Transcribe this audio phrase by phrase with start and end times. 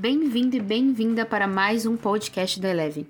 [0.00, 3.04] Bem-vindo e bem-vinda para mais um podcast da Eleven.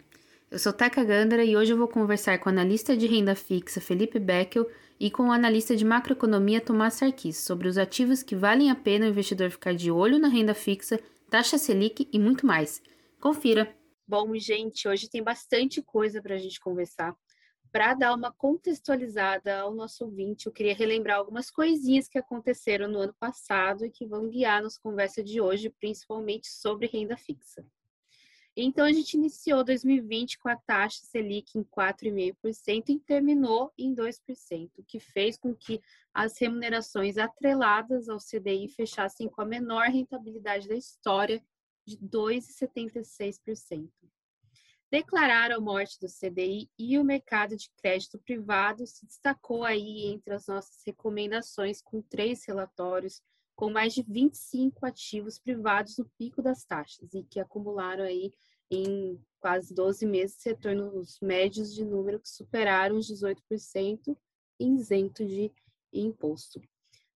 [0.50, 3.78] Eu sou Teca Gandara e hoje eu vou conversar com o analista de renda fixa
[3.78, 4.66] Felipe Beckel
[4.98, 9.04] e com o analista de macroeconomia Tomás Sarkis sobre os ativos que valem a pena
[9.04, 10.98] o investidor ficar de olho na renda fixa,
[11.28, 12.80] taxa Selic e muito mais.
[13.20, 13.70] Confira!
[14.06, 17.14] Bom, gente, hoje tem bastante coisa para a gente conversar.
[17.70, 22.98] Para dar uma contextualizada ao nosso ouvinte, eu queria relembrar algumas coisinhas que aconteceram no
[22.98, 27.66] ano passado e que vão guiar nossa conversa de hoje, principalmente sobre renda fixa.
[28.56, 34.70] Então, a gente iniciou 2020 com a taxa Selic em 4,5% e terminou em 2%,
[34.78, 35.80] o que fez com que
[36.12, 41.40] as remunerações atreladas ao CDI fechassem com a menor rentabilidade da história,
[41.86, 43.88] de 2,76%
[44.90, 50.34] declarar a morte do CDI e o mercado de crédito privado se destacou aí entre
[50.34, 53.22] as nossas recomendações com três relatórios
[53.54, 58.32] com mais de 25 ativos privados no pico das taxas e que acumularam aí
[58.70, 64.16] em quase 12 meses retornos médios de número que superaram os 18%
[64.60, 65.52] isento de
[65.92, 66.60] imposto.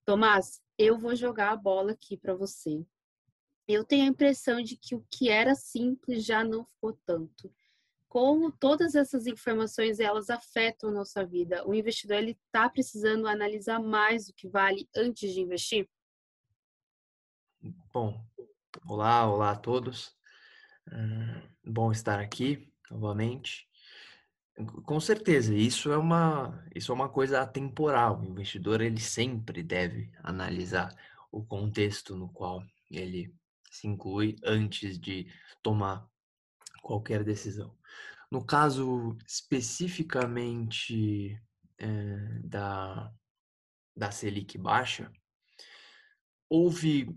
[0.05, 2.85] Tomás, eu vou jogar a bola aqui para você.
[3.67, 7.53] Eu tenho a impressão de que o que era simples já não ficou tanto
[8.13, 11.67] como todas essas informações elas afetam a nossa vida.
[11.67, 15.89] O investidor ele está precisando analisar mais o que vale antes de investir.
[17.91, 18.23] Bom,
[18.85, 20.15] olá, olá a todos.
[21.65, 23.67] bom estar aqui novamente.
[24.85, 28.21] Com certeza, isso é uma isso é uma coisa atemporal.
[28.21, 30.95] O investidor ele sempre deve analisar
[31.31, 33.33] o contexto no qual ele
[33.71, 35.25] se inclui antes de
[35.63, 36.07] tomar
[36.83, 37.75] qualquer decisão.
[38.33, 41.39] No caso especificamente
[41.77, 43.13] é, da,
[43.95, 45.11] da Selic baixa,
[46.49, 47.15] houve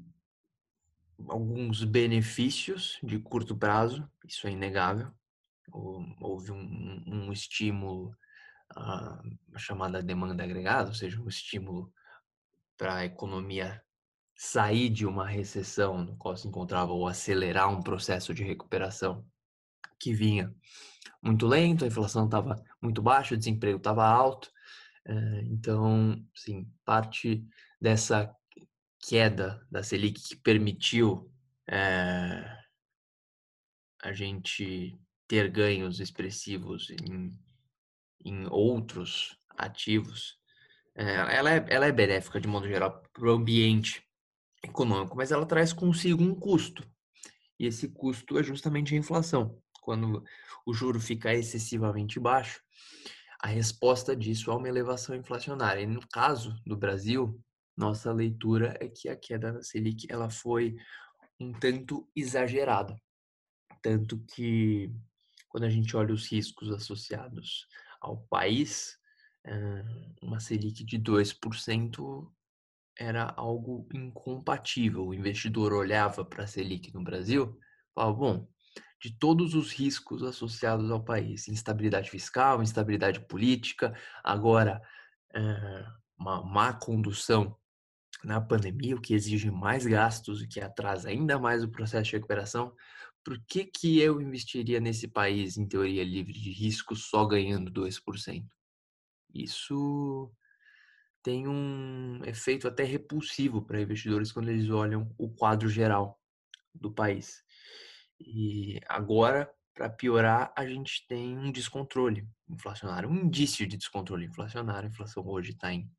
[1.27, 5.11] alguns benefícios de curto prazo, isso é inegável.
[6.21, 8.15] Houve um, um estímulo,
[8.69, 9.23] a
[9.57, 11.91] chamada demanda agregada, ou seja, um estímulo
[12.77, 13.83] para a economia
[14.35, 19.27] sair de uma recessão no qual se encontrava ou acelerar um processo de recuperação
[19.99, 20.55] que vinha
[21.23, 24.51] muito lento, a inflação estava muito baixa, o desemprego estava alto.
[25.05, 27.45] Eh, então, sim, parte
[27.81, 28.35] dessa
[29.01, 31.31] queda da Selic que permitiu
[31.69, 32.45] é,
[34.03, 34.99] a gente
[35.29, 37.33] ter ganhos expressivos em,
[38.25, 40.39] em outros ativos,
[40.95, 44.03] é, ela, é, ela é benéfica, de modo geral, para o ambiente
[44.63, 46.83] econômico, mas ela traz consigo um custo.
[47.59, 50.25] E esse custo é justamente a inflação quando
[50.67, 52.61] o juro fica excessivamente baixo,
[53.41, 55.83] a resposta disso é uma elevação inflacionária.
[55.83, 57.41] E no caso do Brasil,
[57.77, 60.75] nossa leitura é que a queda da Selic ela foi
[61.39, 63.01] um tanto exagerada.
[63.81, 64.93] Tanto que,
[65.49, 67.69] quando a gente olha os riscos associados
[68.01, 68.99] ao país,
[70.21, 72.29] uma Selic de 2%
[72.99, 75.07] era algo incompatível.
[75.07, 77.57] O investidor olhava para a Selic no Brasil
[77.95, 78.49] falava: bom,
[79.07, 84.83] de todos os riscos associados ao país, instabilidade fiscal, instabilidade política, agora
[85.33, 85.87] é,
[86.19, 87.57] uma má condução
[88.25, 92.17] na pandemia, o que exige mais gastos e que atrasa ainda mais o processo de
[92.17, 92.75] recuperação.
[93.25, 98.45] Por que, que eu investiria nesse país, em teoria livre de risco, só ganhando 2%?
[99.33, 100.33] Isso
[101.23, 106.21] tem um efeito até repulsivo para investidores quando eles olham o quadro geral
[106.75, 107.45] do país.
[108.21, 114.89] E agora, para piorar, a gente tem um descontrole inflacionário, um indício de descontrole inflacionário.
[114.89, 115.91] A inflação hoje está em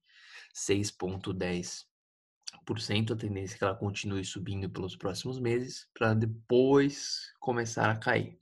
[0.54, 3.12] 6,10%.
[3.12, 8.40] A tendência é que ela continue subindo pelos próximos meses, para depois começar a cair.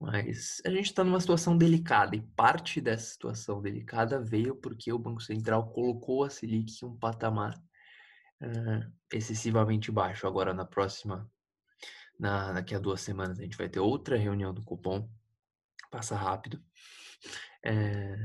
[0.00, 4.98] Mas a gente está numa situação delicada e parte dessa situação delicada veio porque o
[4.98, 7.54] Banco Central colocou a Selic em um patamar
[8.40, 10.26] uh, excessivamente baixo.
[10.26, 11.30] Agora, na próxima
[12.20, 15.08] na, daqui a duas semanas a gente vai ter outra reunião do cupom.
[15.90, 16.62] Passa rápido.
[17.64, 18.16] É,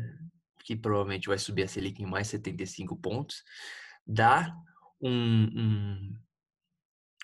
[0.63, 3.44] que provavelmente vai subir a Selic em mais 75 pontos.
[4.06, 4.56] Dá
[5.01, 6.18] um, um,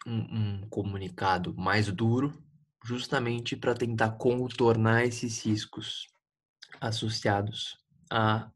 [0.07, 2.31] um, um comunicado mais duro,
[2.83, 6.07] justamente para tentar contornar esses riscos
[6.79, 7.77] associados
[8.09, 8.49] à,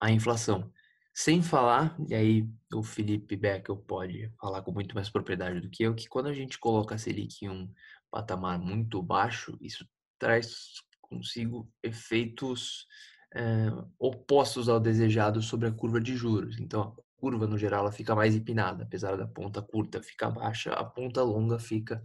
[0.00, 0.70] à inflação.
[1.18, 5.82] Sem falar, e aí o Felipe Beckel pode falar com muito mais propriedade do que
[5.82, 7.72] eu, que quando a gente coloca a Selic em um
[8.10, 12.86] patamar muito baixo, isso traz consigo efeitos
[13.34, 13.68] é,
[13.98, 16.60] opostos ao desejado sobre a curva de juros.
[16.60, 20.74] Então, a curva, no geral, ela fica mais empinada, apesar da ponta curta ficar baixa,
[20.74, 22.04] a ponta longa fica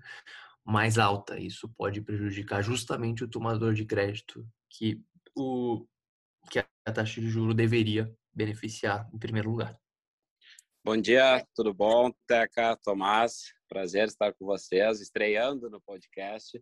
[0.64, 1.38] mais alta.
[1.38, 5.04] Isso pode prejudicar justamente o tomador de crédito que
[5.36, 5.86] o
[6.50, 9.78] que a taxa de juro deveria beneficiar em primeiro lugar.
[10.84, 12.12] Bom dia, tudo bom?
[12.28, 16.60] Teca, Tomás, prazer estar com vocês, estreando no podcast.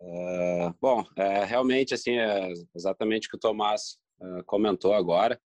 [0.00, 5.40] Uh, bom, é, realmente, assim, é exatamente o que o Tomás uh, comentou agora.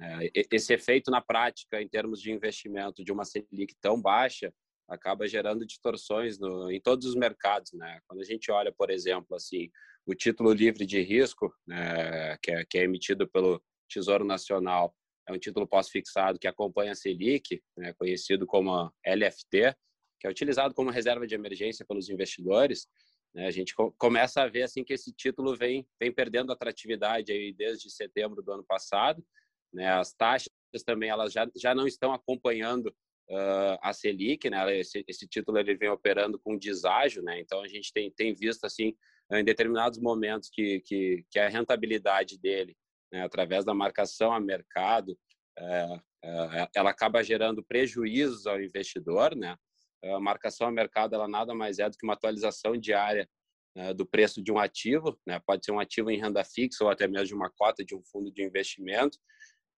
[0.00, 4.52] É, esse efeito na prática, em termos de investimento de uma Selic tão baixa,
[4.88, 8.00] acaba gerando distorções no, em todos os mercados, né?
[8.06, 9.70] Quando a gente olha, por exemplo, assim,
[10.04, 13.62] o título livre de risco, né, que, é, que é emitido pelo
[13.92, 14.94] Tesouro Nacional,
[15.28, 19.74] é um título pós-fixado que acompanha a Selic, né, conhecido como LFT,
[20.20, 22.86] que é utilizado como reserva de emergência pelos investidores.
[23.34, 27.52] Né, a gente começa a ver assim que esse título vem, vem perdendo atratividade aí
[27.52, 29.24] desde setembro do ano passado.
[29.72, 30.50] Né, as taxas
[30.84, 32.86] também elas já, já não estão acompanhando
[33.30, 34.78] uh, a Selic, né?
[34.78, 37.40] Esse, esse, título ele vem operando com deságio, né?
[37.40, 38.94] Então a gente tem, tem visto assim
[39.30, 42.76] em determinados momentos que, que, que a rentabilidade dele
[43.12, 45.18] né, através da marcação a mercado,
[45.58, 49.56] é, é, ela acaba gerando prejuízos ao investidor, né?
[50.04, 53.28] A marcação a mercado ela nada mais é do que uma atualização diária
[53.76, 55.40] né, do preço de um ativo, né?
[55.46, 58.02] Pode ser um ativo em renda fixa ou até mesmo de uma cota de um
[58.04, 59.18] fundo de investimento,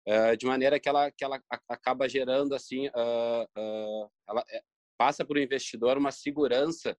[0.07, 4.63] é, de maneira que ela que ela acaba gerando assim, uh, uh, ela é,
[4.99, 6.97] passa para o investidor uma segurança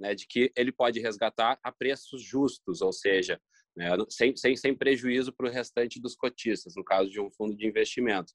[0.00, 3.40] né, de que ele pode resgatar a preços justos, ou seja,
[3.78, 7.56] né, sem, sem, sem prejuízo para o restante dos cotistas, no caso de um fundo
[7.56, 8.32] de investimento.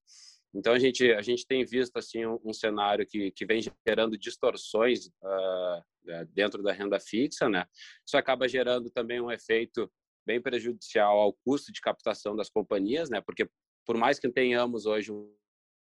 [0.55, 4.17] Então a gente a gente tem visto assim um, um cenário que, que vem gerando
[4.17, 7.65] distorções uh, dentro da renda fixa, né?
[8.07, 9.91] Isso acaba gerando também um efeito
[10.25, 13.19] bem prejudicial ao custo de captação das companhias, né?
[13.19, 13.49] Porque
[13.85, 15.11] por mais que tenhamos hoje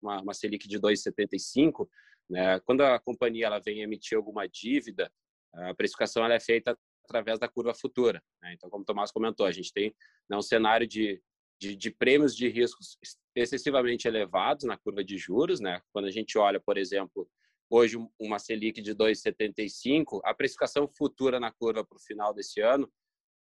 [0.01, 1.87] uma, uma Selic de 2,75,
[2.31, 2.59] né?
[2.61, 5.13] Quando a companhia ela vem emitir alguma dívida,
[5.53, 6.79] a precificação ela é feita
[7.13, 8.23] através da curva futura.
[8.43, 8.55] Né?
[8.55, 9.95] Então, como o Tomás comentou, a gente tem
[10.29, 11.23] né, um cenário de,
[11.61, 12.97] de, de, prêmios de riscos
[13.37, 15.61] excessivamente elevados na curva de juros.
[15.61, 15.81] Né?
[15.93, 17.29] Quando a gente olha, por exemplo,
[17.71, 22.91] hoje uma Selic de 2,75, a precificação futura na curva para o final desse ano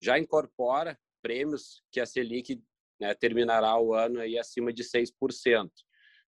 [0.02, 2.62] já incorpora prêmios que a Selic
[3.00, 5.70] né, terminará o ano aí acima de 6%,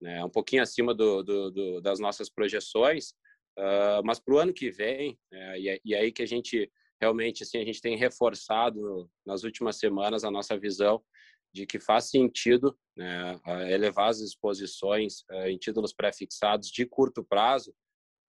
[0.01, 3.11] né, um pouquinho acima do, do, do das nossas projeções,
[3.57, 7.43] uh, mas para o ano que vem, é, e, e aí que a gente realmente
[7.43, 11.01] assim a gente tem reforçado nas últimas semanas a nossa visão
[11.53, 13.39] de que faz sentido né,
[13.71, 17.73] elevar as exposições uh, em títulos pré-fixados de curto prazo,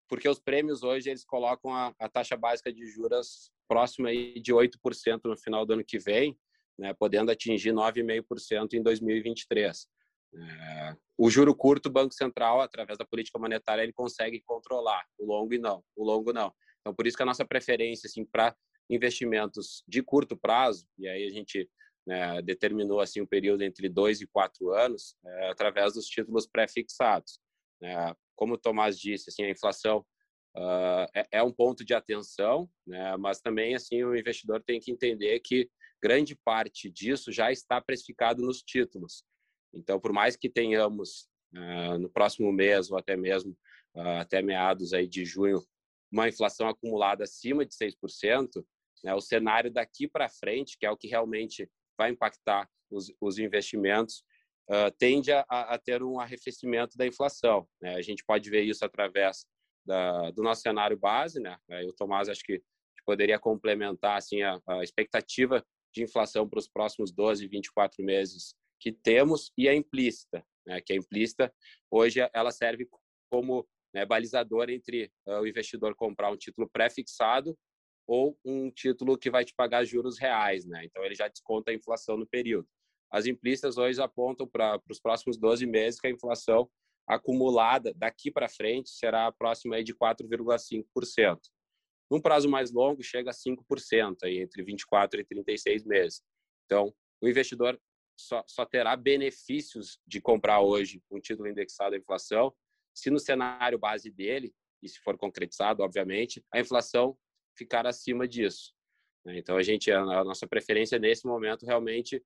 [0.09, 4.53] porque os prêmios hoje eles colocam a, a taxa básica de juros próxima aí de
[4.53, 6.37] 8% no final do ano que vem,
[6.79, 9.87] né, podendo atingir 9,5% em 2023.
[10.33, 15.27] É, o juro curto, o Banco Central, através da política monetária, ele consegue controlar, o
[15.27, 16.53] longo não, o longo não.
[16.81, 18.57] Então, por isso que a nossa preferência assim, para
[18.89, 21.69] investimentos de curto prazo, e aí a gente
[22.07, 27.39] né, determinou assim um período entre dois e quatro anos, é, através dos títulos pré-fixados.
[27.81, 28.15] Né?
[28.35, 30.05] Como o Tomás disse, assim, a inflação
[30.57, 33.17] uh, é, é, um ponto de atenção, né?
[33.17, 35.71] mas também assim o investidor tem que entender que
[36.03, 39.23] grande parte disso já está precificado nos títulos.
[39.73, 43.53] Então, por mais que tenhamos uh, no próximo mês ou até mesmo
[43.95, 45.63] uh, até meados aí de junho
[46.11, 48.65] uma inflação acumulada acima de 6%,
[49.05, 53.39] né, o cenário daqui para frente, que é o que realmente vai impactar os, os
[53.39, 54.25] investimentos,
[54.69, 57.69] uh, tende a, a, ter um arrefecimento da inflação.
[57.81, 57.95] Né?
[57.95, 59.47] A gente pode ver isso através
[59.87, 61.59] da, do nosso cenário base, né?
[61.87, 62.63] o Tomás acho que
[63.07, 68.93] poderia complementar assim a, a expectativa de inflação para os próximos 12, 24 meses que
[68.93, 70.81] temos e a implícita, né?
[70.81, 71.53] que a implícita
[71.91, 72.89] hoje ela serve
[73.31, 77.57] como né, balizador entre uh, o investidor comprar um título pré-fixado
[78.07, 80.85] ou um título que vai te pagar juros reais, né?
[80.85, 82.69] Então ele já desconta a inflação no período.
[83.11, 86.69] As implícitas hoje apontam para os próximos 12 meses que a inflação
[87.09, 91.39] acumulada daqui para frente será próxima aí de 4,5%.
[92.11, 96.23] Num prazo mais longo chega a 5%, aí entre 24 e 36 meses.
[96.67, 97.81] Então, o investidor
[98.19, 102.53] só, só terá benefícios de comprar hoje um título indexado à inflação
[103.01, 104.53] se no cenário base dele,
[104.83, 107.17] e se for concretizado, obviamente, a inflação
[107.57, 108.73] ficar acima disso.
[109.25, 109.39] Né?
[109.39, 112.23] Então, a gente, a nossa preferência nesse momento, realmente,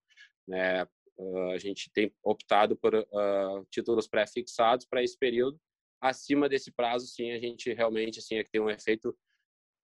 [0.46, 5.58] né, ah, a gente tem optado por uh, títulos pré-fixados para esse período.
[6.00, 9.16] Acima desse prazo, sim, a gente realmente assim, é tem um efeito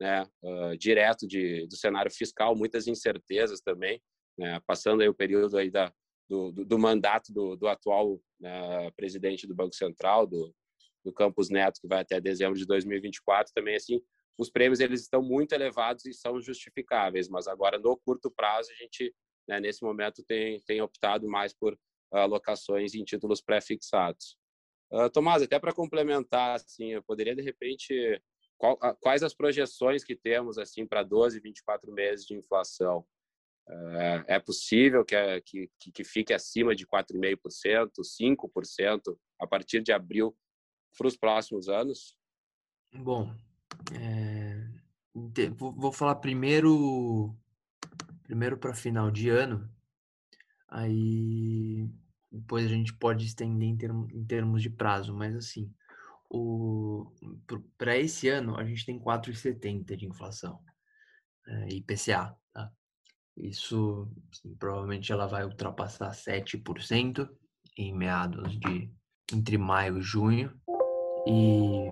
[0.01, 4.03] né, uh, direto de, do cenário fiscal, muitas incertezas também,
[4.39, 5.93] né, passando aí o período aí da,
[6.29, 8.21] do, do, do mandato do, do atual
[8.97, 10.55] presidente do Banco Central, do,
[11.05, 14.01] do Campos Neto, que vai até dezembro de 2024, também assim
[14.41, 18.75] os prêmios eles estão muito elevados e são justificáveis, mas agora no curto prazo a
[18.83, 19.15] gente,
[19.47, 21.79] né, nesse momento, tem, tem optado mais por
[22.11, 24.39] alocações em títulos pré-fixados.
[24.91, 28.21] Uh, Tomás, até para complementar, assim, eu poderia de repente
[28.57, 33.07] qual, quais as projeções que temos assim para 12, 24 meses de inflação?
[34.27, 40.37] É possível que, que, que fique acima de 4,5%, 5% a partir de abril
[40.97, 42.17] para os próximos anos?
[42.93, 43.35] Bom,
[43.93, 44.69] é,
[45.57, 47.35] vou falar primeiro
[48.25, 49.69] primeiro para final de ano,
[50.69, 51.89] aí
[52.31, 55.73] depois a gente pode estender em, termo, em termos de prazo, mas assim,
[57.77, 60.63] para esse ano a gente tem 4,70 de inflação,
[61.45, 62.71] é, IPCA, tá?
[63.37, 67.29] Isso assim, provavelmente ela vai ultrapassar 7%
[67.77, 68.93] em meados de
[69.33, 70.60] entre maio e junho
[71.27, 71.91] e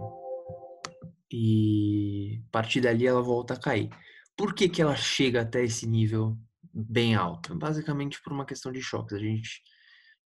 [1.31, 3.91] e a partir dali ela volta a cair.
[4.37, 6.39] Por que, que ela chega até esse nível
[6.73, 7.55] bem alto?
[7.55, 9.17] Basicamente por uma questão de choques.
[9.17, 9.63] A gente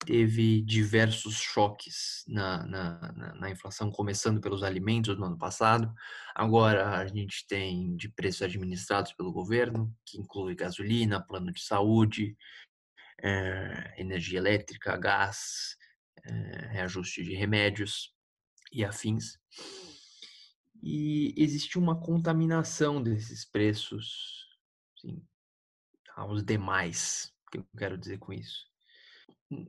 [0.05, 5.93] teve diversos choques na, na, na, na, inflação, começando pelos alimentos no ano passado.
[6.35, 12.37] Agora a gente tem de preços administrados pelo governo, que inclui gasolina, plano de saúde,
[13.23, 15.77] é, energia elétrica, gás,
[16.25, 18.12] é, reajuste de remédios
[18.73, 19.39] e afins.
[20.83, 24.49] E existe uma contaminação desses preços
[24.97, 25.23] assim,
[26.17, 27.33] aos demais.
[27.51, 28.67] Que eu quero dizer com isso?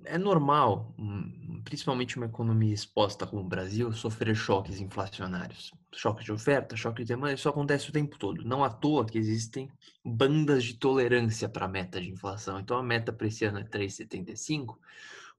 [0.06, 5.74] É normal, hum, principalmente uma economia exposta como o Brasil, sofrer choques inflacionários.
[5.94, 8.46] Choque de oferta, choque de demanda, isso acontece o tempo todo.
[8.46, 9.70] Não à toa que existem
[10.04, 12.60] bandas de tolerância para a meta de inflação.
[12.60, 14.78] Então a meta para esse ano é 3,75,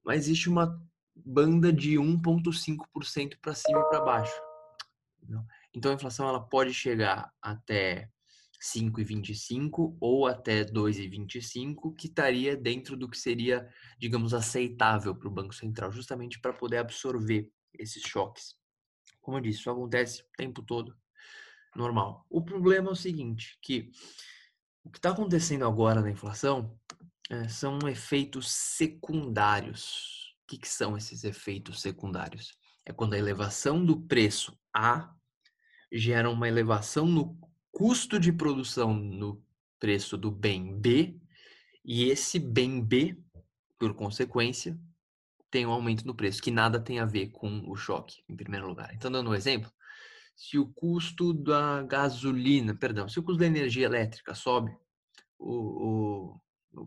[0.05, 0.79] mas existe uma
[1.15, 4.41] banda de 1,5% para cima e para baixo.
[5.73, 8.09] Então a inflação ela pode chegar até
[8.65, 13.69] 5,25 ou até 2,25, que estaria dentro do que seria,
[13.99, 18.55] digamos, aceitável para o Banco Central, justamente para poder absorver esses choques.
[19.21, 20.97] Como eu disse, isso acontece o tempo todo,
[21.77, 22.27] normal.
[22.31, 23.91] O problema é o seguinte, que
[24.83, 26.79] o que está acontecendo agora na inflação
[27.31, 30.24] é, são efeitos secundários.
[30.55, 32.57] Que, que são esses efeitos secundários?
[32.87, 35.13] É quando a elevação do preço A
[35.93, 37.37] gera uma elevação no
[37.73, 39.43] custo de produção no
[39.81, 41.19] preço do bem B,
[41.85, 43.19] e esse bem B,
[43.79, 44.79] por consequência,
[45.51, 48.67] tem um aumento no preço, que nada tem a ver com o choque, em primeiro
[48.67, 48.95] lugar.
[48.95, 49.71] Então, dando um exemplo,
[50.37, 54.77] se o custo da gasolina, perdão, se o custo da energia elétrica sobe,
[55.39, 56.41] o, o,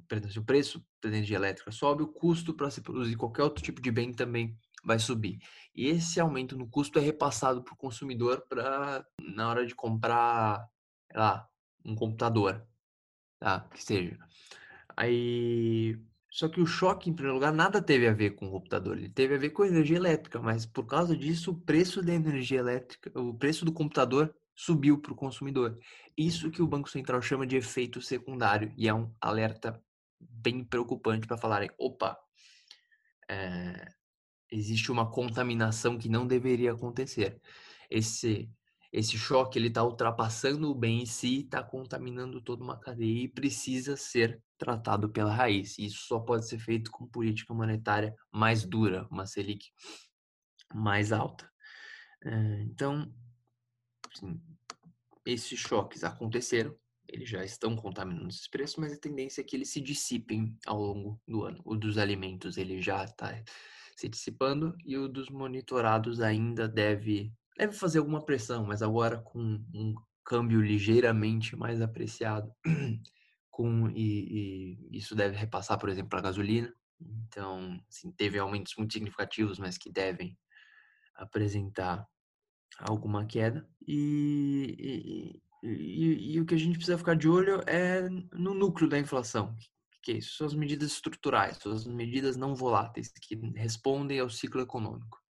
[0.07, 3.63] perdão, se o preço da energia elétrica sobe, o custo para se produzir qualquer outro
[3.63, 5.39] tipo de bem também vai subir.
[5.75, 10.67] E esse aumento no custo é repassado para o consumidor para na hora de comprar,
[11.13, 11.47] lá,
[11.85, 12.65] um computador,
[13.39, 13.61] tá?
[13.73, 14.17] Que seja.
[14.95, 15.99] Aí,
[16.31, 19.09] só que o choque, em primeiro lugar, nada teve a ver com o computador, ele
[19.09, 22.59] teve a ver com a energia elétrica, mas por causa disso, o preço da energia
[22.59, 25.77] elétrica, o preço do computador subiu para o consumidor.
[26.17, 29.79] Isso que o Banco Central chama de efeito secundário e é um alerta
[30.19, 32.17] bem preocupante para falarem, opa,
[33.29, 33.87] é,
[34.51, 37.39] existe uma contaminação que não deveria acontecer.
[37.89, 38.49] Esse
[38.91, 43.27] esse choque ele está ultrapassando o bem em si, está contaminando toda uma cadeia e
[43.27, 45.77] precisa ser tratado pela raiz.
[45.77, 49.67] Isso só pode ser feito com política monetária mais dura, uma Selic
[50.73, 51.51] mais alta.
[52.25, 53.13] Eh, então,
[54.13, 54.41] assim,
[55.31, 56.75] esses choques aconteceram,
[57.07, 60.81] eles já estão contaminando esses preços, mas a tendência é que eles se dissipem ao
[60.81, 61.61] longo do ano.
[61.63, 63.41] O dos alimentos ele já está
[63.95, 69.39] se dissipando e o dos monitorados ainda deve, deve fazer alguma pressão, mas agora com
[69.73, 72.51] um câmbio ligeiramente mais apreciado.
[73.57, 76.71] com, e, e isso deve repassar, por exemplo, a gasolina.
[77.01, 80.37] Então, assim, teve aumentos muito significativos, mas que devem
[81.15, 82.07] apresentar
[82.79, 83.67] alguma queda.
[83.87, 88.89] E, e, e, e, o que a gente precisa ficar de olho é no núcleo
[88.89, 89.55] da inflação,
[90.03, 90.21] que é?
[90.21, 95.21] São as medidas estruturais, são as medidas não voláteis que respondem ao ciclo econômico.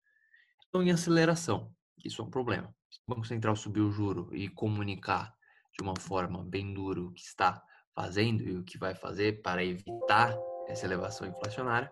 [0.65, 1.73] Estão em aceleração,
[2.05, 2.75] isso é um problema.
[2.91, 5.35] Se o Banco Central subir o juro e comunicar
[5.73, 7.63] de uma forma bem dura o que está
[7.95, 10.37] fazendo e o que vai fazer para evitar
[10.69, 11.91] essa elevação inflacionária,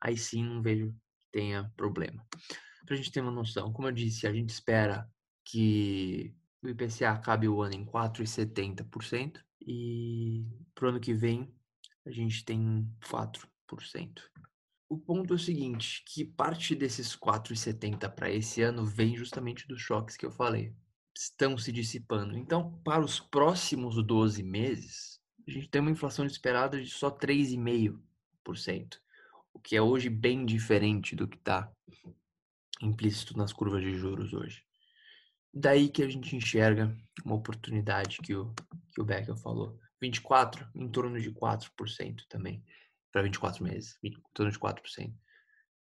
[0.00, 0.94] aí sim não vejo que
[1.32, 2.24] tenha problema.
[2.84, 5.08] Para a gente ter uma noção, como eu disse, a gente espera
[5.44, 11.52] que o IPCA acabe o ano em 4,70% e para o ano que vem
[12.06, 14.22] a gente tem 4%.
[14.88, 19.82] O ponto é o seguinte, que parte desses 4,70 para esse ano vem justamente dos
[19.82, 20.74] choques que eu falei.
[21.14, 22.38] estão se dissipando.
[22.38, 28.98] Então, para os próximos 12 meses, a gente tem uma inflação esperada de só 3,5%,
[29.52, 31.70] o que é hoje bem diferente do que está
[32.80, 34.62] implícito nas curvas de juros hoje.
[35.52, 38.54] Daí que a gente enxerga uma oportunidade que o,
[38.92, 39.78] que o Becker falou.
[40.00, 42.64] 24, em torno de 4% também,
[43.12, 45.12] para 24 meses, em torno de 4%.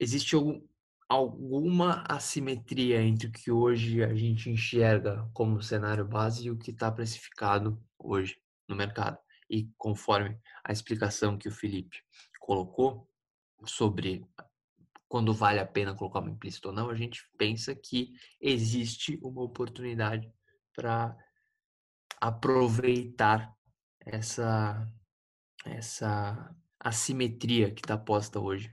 [0.00, 0.61] Existe algum,
[1.09, 6.70] alguma assimetria entre o que hoje a gente enxerga como cenário base e o que
[6.70, 8.37] está precificado hoje
[8.68, 9.18] no mercado.
[9.49, 11.99] E conforme a explicação que o Felipe
[12.40, 13.09] colocou
[13.66, 14.25] sobre
[15.11, 19.43] quando vale a pena colocar uma implícita ou não, a gente pensa que existe uma
[19.43, 20.33] oportunidade
[20.73, 21.17] para
[22.21, 23.52] aproveitar
[24.07, 24.88] essa
[25.67, 28.73] essa assimetria que está posta hoje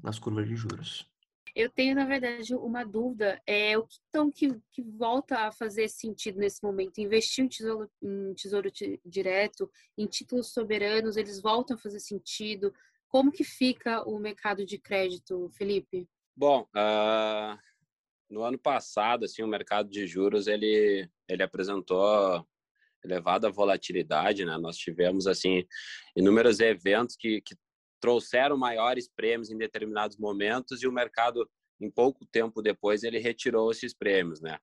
[0.00, 1.10] nas curvas de juros.
[1.56, 3.42] Eu tenho, na verdade, uma dúvida.
[3.44, 7.00] É o que então que, que volta a fazer sentido nesse momento?
[7.00, 8.70] Investir em tesouro, em tesouro
[9.04, 12.72] direto, em títulos soberanos, eles voltam a fazer sentido?
[13.14, 16.08] Como que fica o mercado de crédito, Felipe?
[16.36, 17.56] Bom, uh,
[18.28, 22.44] no ano passado, assim, o mercado de juros ele ele apresentou
[23.04, 24.58] elevada volatilidade, né?
[24.58, 25.64] Nós tivemos assim
[26.16, 27.54] inúmeros eventos que, que
[28.00, 31.48] trouxeram maiores prêmios em determinados momentos e o mercado,
[31.80, 34.58] em pouco tempo depois, ele retirou esses prêmios, né?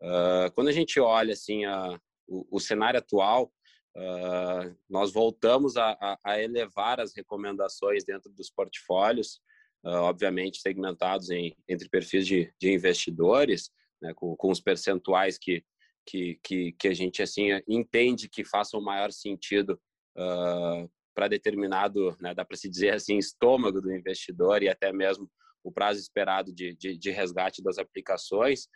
[0.00, 3.52] Uh, quando a gente olha assim a, o, o cenário atual,
[3.96, 9.40] uh, nós voltamos a, a, elevar as recomendações dentro dos portfólios,
[9.84, 13.70] uh, obviamente segmentados em, entre perfis de, de investidores,
[14.00, 15.64] né, com, com os percentuais que,
[16.06, 19.80] que, que, que, a gente assim entende que façam maior sentido
[20.16, 25.30] uh, para determinado, né, dá para se dizer assim, estômago do investidor e até mesmo
[25.62, 28.66] o prazo esperado de, de, de resgate das aplicações,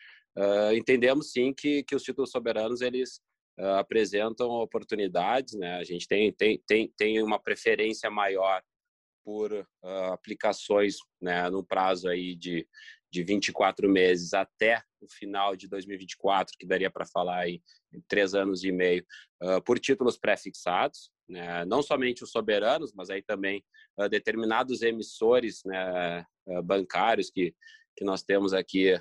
[0.76, 3.22] entendemos sim que, que os títulos soberanos eles
[3.58, 5.76] uh, apresentam oportunidades, né?
[5.76, 8.62] A gente tem, tem, tem, tem uma preferência maior
[9.24, 12.68] por uh, aplicações né, no prazo aí de,
[13.10, 17.62] de 24 meses até o final de 2024, que daria para falar aí
[17.92, 19.04] em três anos e meio,
[19.42, 23.64] uh, por títulos pré-fixados, né, não somente os soberanos, mas aí também
[23.98, 27.54] uh, determinados emissores né, uh, bancários que,
[27.96, 28.98] que nós temos aqui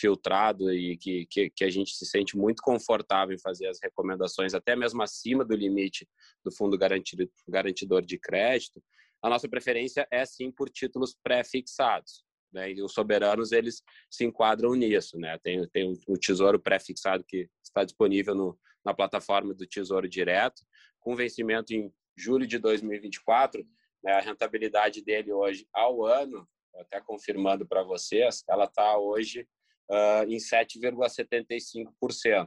[0.00, 4.54] filtrado e que, que, que, a gente se sente muito confortável em fazer as recomendações,
[4.54, 6.08] até mesmo acima do limite
[6.44, 8.82] do fundo garantido, garantidor de crédito,
[9.22, 12.24] a nossa preferência é sim por títulos pré-fixados.
[12.52, 12.72] Né?
[12.72, 15.38] E os soberanos eles se enquadram nisso, né?
[15.42, 20.62] Tem tem o tesouro pré-fixado que está disponível no, na plataforma do Tesouro Direto,
[21.00, 23.66] com vencimento em julho de 2024.
[24.02, 24.12] Né?
[24.12, 29.46] A rentabilidade dele hoje ao ano, até confirmando para vocês, ela está hoje
[29.90, 32.46] uh, em 7,75%.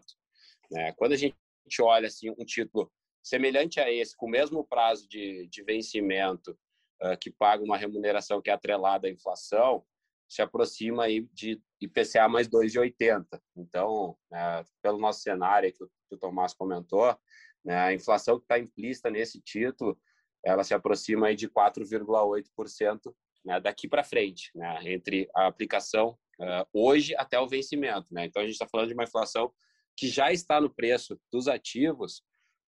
[0.72, 0.92] Né?
[0.94, 1.36] Quando a gente
[1.82, 2.92] olha assim um título
[3.24, 6.52] semelhante a esse, com o mesmo prazo de, de vencimento,
[7.04, 9.84] uh, que paga uma remuneração que é atrelada à inflação,
[10.28, 13.26] se aproxima aí de IPCA mais 2,80.
[13.56, 17.18] Então, né, pelo nosso cenário que o, que o Tomás comentou,
[17.66, 20.00] né, a inflação que está implícita nesse título,
[20.46, 23.14] ela se aproxima aí de 4,8%
[23.44, 28.14] né, daqui para frente, né, entre a aplicação uh, hoje até o vencimento.
[28.14, 28.26] Né?
[28.26, 29.52] Então, a gente está falando de uma inflação
[29.96, 32.24] que já está no preço dos ativos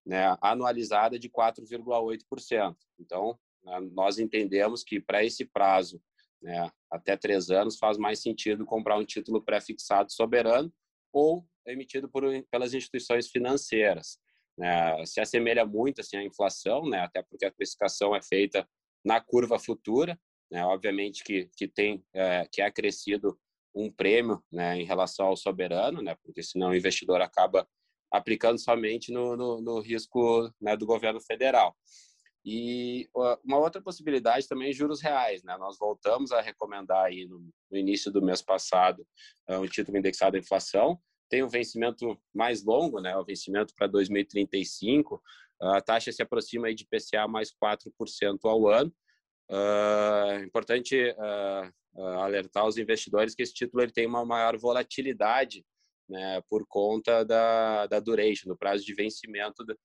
[0.06, 2.76] né, anualizada de 4,8%.
[3.00, 6.02] Então, né, nós entendemos que para esse prazo
[6.42, 10.74] né, até três anos, faz mais sentido comprar um título pré-fixado soberano
[11.14, 14.18] ou emitido por, pelas instituições financeiras.
[14.58, 18.68] Né, se assemelha muito assim à inflação, né, até porque a precificação é feita
[19.04, 20.20] na curva futura,
[20.52, 23.40] né, obviamente que que tem é, que é acrescido
[23.74, 27.68] um prêmio né, em relação ao soberano, né, porque senão o investidor acaba
[28.12, 31.76] aplicando somente no, no, no risco né, do governo federal.
[32.44, 33.08] E
[33.46, 35.56] uma outra possibilidade também é juros reais, né?
[35.58, 39.06] Nós voltamos a recomendar aí no, no início do mês passado
[39.48, 41.00] um título indexado à inflação.
[41.30, 43.16] Tem um vencimento mais longo, né?
[43.16, 45.22] O vencimento para 2035.
[45.62, 48.92] A taxa se aproxima aí de PCA mais 4% ao ano.
[49.52, 55.66] Uh, importante uh, alertar os investidores que esse título ele tem uma maior volatilidade
[56.10, 59.78] né, por conta da, da duration, do prazo de vencimento de,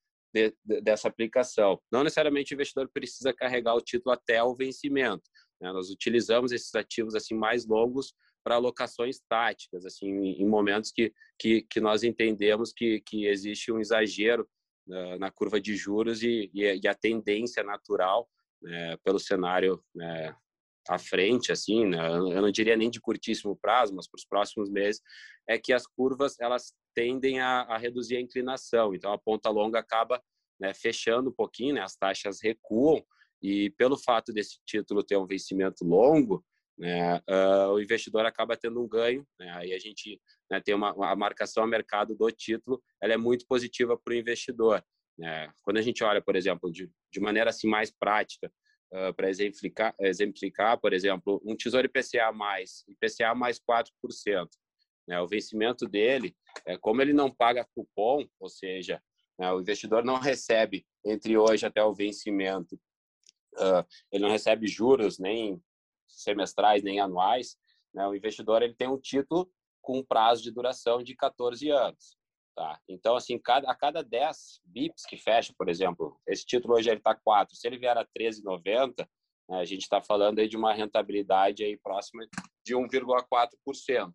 [0.64, 1.81] de, dessa aplicação.
[1.90, 5.22] Não necessariamente o investidor precisa carregar o título até o vencimento.
[5.61, 5.72] Né?
[5.72, 11.62] Nós utilizamos esses ativos assim mais longos para alocações táticas, assim, em momentos que, que,
[11.62, 14.48] que nós entendemos que, que existe um exagero
[14.88, 18.29] uh, na curva de juros e, e a tendência natural,
[18.62, 20.34] né, pelo cenário né,
[20.88, 21.98] à frente, assim, né?
[22.08, 25.00] eu não diria nem de curtíssimo prazo, mas para os próximos meses,
[25.48, 28.94] é que as curvas elas tendem a, a reduzir a inclinação.
[28.94, 30.22] Então, a ponta longa acaba
[30.58, 31.82] né, fechando um pouquinho, né?
[31.82, 33.04] as taxas recuam,
[33.42, 36.44] e pelo fato desse título ter um vencimento longo,
[36.78, 39.26] né, uh, o investidor acaba tendo um ganho.
[39.38, 43.16] Né, aí a gente né, tem uma a marcação a mercado do título, ela é
[43.16, 44.82] muito positiva para o investidor.
[45.18, 45.52] Né?
[45.62, 48.52] Quando a gente olha, por exemplo, de, de maneira assim mais prática,
[48.92, 54.48] uh, para exemplificar, exemplificar, por exemplo, um Tesouro IPCA mais, IPCA mais 4%.
[55.09, 59.00] Né, o vencimento dele, é, como ele não paga cupom, ou seja,
[59.38, 62.74] né, o investidor não recebe entre hoje até o vencimento,
[63.55, 65.62] uh, ele não recebe juros nem
[66.09, 67.57] semestrais nem anuais,
[67.94, 69.48] né, o investidor ele tem um título
[69.81, 72.18] com prazo de duração de 14 anos.
[72.56, 72.80] Tá?
[72.88, 77.14] Então, assim, cada, a cada 10 bips que fecha, por exemplo, esse título hoje está
[77.14, 79.06] 4, se ele vier a 13,90,
[79.50, 82.26] né, a gente está falando aí de uma rentabilidade aí próxima
[82.64, 84.12] de 1,4%.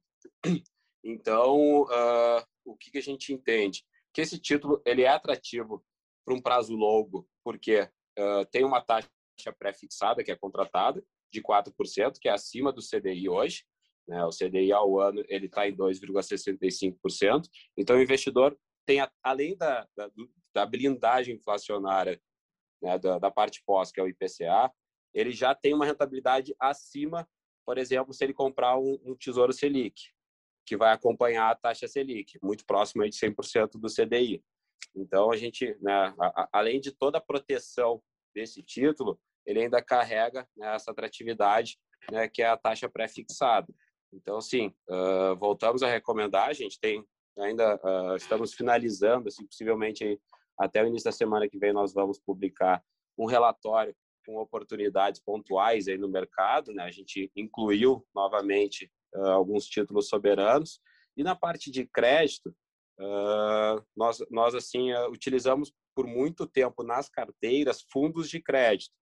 [1.04, 3.84] Então, uh, o que, que a gente entende?
[4.13, 5.84] Que esse título ele é atrativo
[6.23, 7.82] para um prazo longo, porque
[8.19, 9.10] uh, tem uma taxa
[9.58, 13.63] pré-fixada que é contratada, de 4%, que é acima do CDI hoje.
[14.12, 14.26] Né?
[14.26, 17.47] O CDI ao ano ele está em 2,65%.
[17.78, 20.12] Então, o investidor tem, além da, da,
[20.54, 22.21] da blindagem inflacionária
[22.84, 24.69] né, da, da, parte pós, que é o IPCA,
[25.13, 27.26] ele já tem uma rentabilidade acima,
[27.65, 30.02] por exemplo, se ele comprar um, um Tesouro Selic,
[30.65, 34.43] que vai acompanhar a taxa Selic, muito próximo aí de 100% do CDI.
[34.93, 38.04] Então, a gente, né, a, a, além de toda a proteção
[38.36, 41.78] desse título, ele ainda carrega né, essa atratividade,
[42.12, 43.74] né, que é a taxa pré-fixada.
[44.13, 47.06] Então, sim, uh, voltamos a recomendar, a gente tem
[47.38, 50.19] ainda, uh, estamos finalizando, assim, possivelmente
[50.60, 52.84] até o início da semana que vem nós vamos publicar
[53.17, 53.95] um relatório
[54.26, 56.84] com oportunidades pontuais aí no mercado, né?
[56.84, 60.80] A gente incluiu novamente uh, alguns títulos soberanos
[61.17, 62.56] e na parte de crédito
[63.97, 68.93] nós nós assim utilizamos por muito tempo nas carteiras fundos de crédito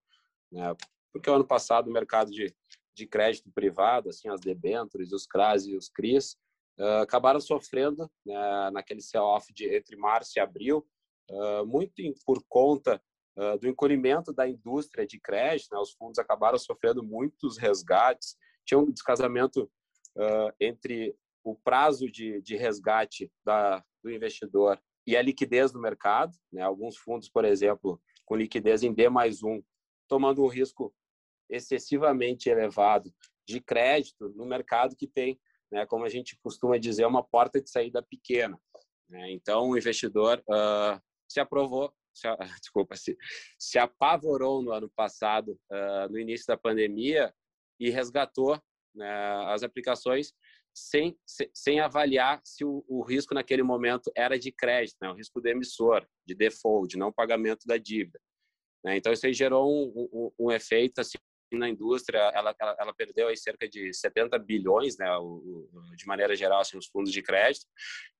[0.52, 0.74] né?
[1.12, 2.54] Porque o ano passado o mercado de,
[2.94, 6.36] de crédito privado, assim, as debêntures, os CRAS e os CRIs,
[6.78, 10.86] uh, acabaram sofrendo né, naquele sell-off entre março e abril,
[11.30, 13.00] uh, muito em, por conta
[13.36, 15.78] uh, do encolhimento da indústria de crédito, né?
[15.78, 19.70] os fundos acabaram sofrendo muitos resgates, tinha um descasamento
[20.58, 26.36] entre o prazo de, de resgate da, do investidor e a liquidez do mercado.
[26.52, 26.62] Né?
[26.62, 29.62] Alguns fundos, por exemplo, com liquidez em D mais um,
[30.08, 30.94] tomando um risco
[31.50, 33.12] excessivamente elevado
[33.46, 35.38] de crédito no mercado que tem,
[35.70, 38.58] né, como a gente costuma dizer, uma porta de saída pequena.
[39.08, 39.32] Né?
[39.32, 42.28] Então, o investidor uh, se aprovou, se,
[42.60, 43.16] desculpa, se,
[43.58, 47.34] se apavorou no ano passado, uh, no início da pandemia,
[47.78, 48.60] e resgatou
[48.94, 49.10] né,
[49.46, 50.32] as aplicações
[50.74, 51.18] sem,
[51.54, 55.48] sem avaliar se o, o, risco naquele momento era de crédito, né, o risco do
[55.48, 58.20] emissor, de default, de não pagamento da dívida.
[58.84, 58.96] Né?
[58.96, 61.18] Então, isso aí gerou um, um, um efeito assim,
[61.56, 66.06] na indústria, ela, ela, ela, perdeu aí cerca de 70 bilhões, né, o, o, de
[66.06, 67.66] maneira geral, assim, os fundos de crédito.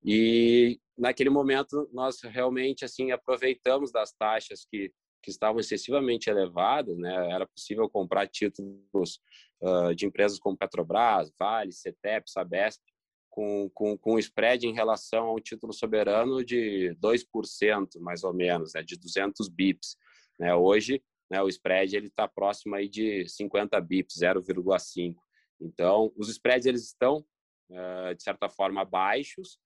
[0.03, 4.91] E naquele momento nós realmente assim aproveitamos das taxas que
[5.21, 7.31] que estavam excessivamente elevadas, né?
[7.31, 9.21] Era possível comprar títulos
[9.61, 12.81] uh, de empresas como Petrobras, Vale, CETEP, Sabesp,
[13.29, 18.83] com, com, com spread em relação ao título soberano de 2%, mais ou menos, né?
[18.83, 19.95] de 200 bips.
[20.39, 20.53] Né?
[20.53, 25.15] Hoje, né, o spread ele está próximo aí de 50 bips, 0,5.
[25.61, 27.25] Então, os spreads eles estão
[27.69, 29.57] uh, de certa forma baixos,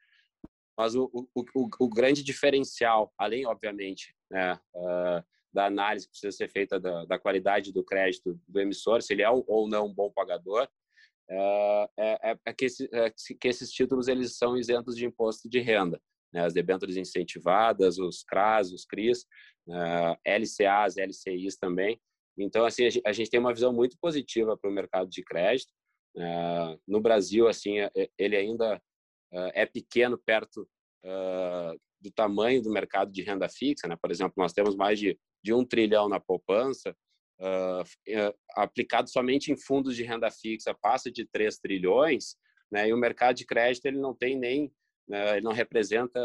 [0.77, 6.37] mas o, o, o, o grande diferencial, além obviamente né, uh, da análise que precisa
[6.37, 9.93] ser feita da, da, qualidade do crédito do emissor, se ele é ou não um
[9.93, 10.69] bom pagador,
[11.31, 15.49] uh, é, é, é, que, esse, é que esses títulos eles são isentos de imposto
[15.49, 15.99] de renda
[16.35, 19.25] né, as debêntures incentivadas, os CRAS, os CRIs,
[19.69, 21.97] uh, LCAs, LCIs também.
[22.37, 25.71] Então, assim, a gente tem uma visão muito positiva para o mercado de crédito.
[26.13, 28.75] Uh, no Brasil, assim, é, é, ele ainda
[29.33, 30.67] uh, é pequeno perto
[32.01, 33.87] do tamanho do mercado de renda fixa.
[33.87, 33.95] Né?
[33.95, 36.97] Por exemplo, nós temos mais de, de um trilhão na poupança,
[38.55, 42.35] aplicado somente em fundos de renda fixa, passa de 3 trilhões,
[42.71, 42.89] né?
[42.89, 44.71] e o mercado de crédito ele não tem nem né,
[45.07, 46.19] ele não representa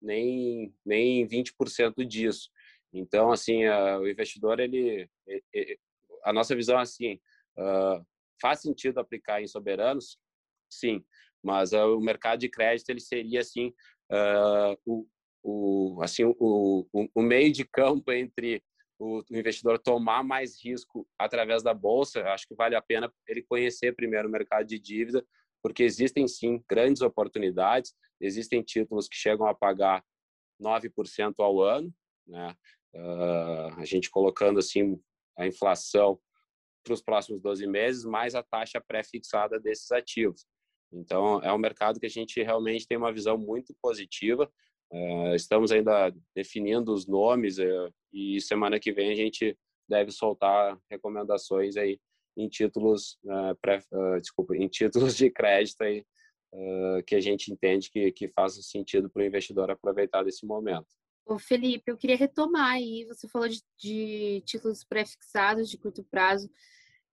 [0.00, 2.50] nem, nem 20% disso.
[2.92, 5.08] Então, assim, a, o investidor, ele,
[5.52, 5.78] ele,
[6.24, 7.14] a nossa visão é assim,
[7.58, 8.04] uh,
[8.40, 10.18] faz sentido aplicar em soberanos?
[10.70, 11.04] Sim,
[11.42, 13.72] mas uh, o mercado de crédito, ele seria, assim,
[14.10, 15.06] uh, o,
[15.42, 16.34] o, assim o,
[16.92, 18.62] o, o, meio de campo entre
[18.98, 23.42] o, o investidor tomar mais risco através da bolsa, acho que vale a pena ele
[23.42, 25.24] conhecer primeiro o mercado de dívida,
[25.66, 30.00] porque existem sim grandes oportunidades, existem títulos que chegam a pagar
[30.62, 31.92] 9% ao ano,
[32.24, 32.54] né?
[32.94, 34.96] Uh, a gente colocando assim
[35.36, 36.20] a inflação
[36.84, 40.46] para os próximos 12 meses, mais a taxa pré-fixada desses ativos.
[40.92, 44.48] Então, é um mercado que a gente realmente tem uma visão muito positiva.
[44.92, 50.78] Uh, estamos ainda definindo os nomes uh, e semana que vem a gente deve soltar
[50.88, 51.98] recomendações aí
[52.36, 53.18] em títulos,
[53.60, 53.80] pré,
[54.20, 56.04] desculpa, em títulos de crédito aí,
[57.06, 60.88] que a gente entende que, que faça sentido para o investidor aproveitar desse momento.
[61.24, 66.48] Ô Felipe, eu queria retomar aí, você falou de, de títulos pré-fixados de curto prazo.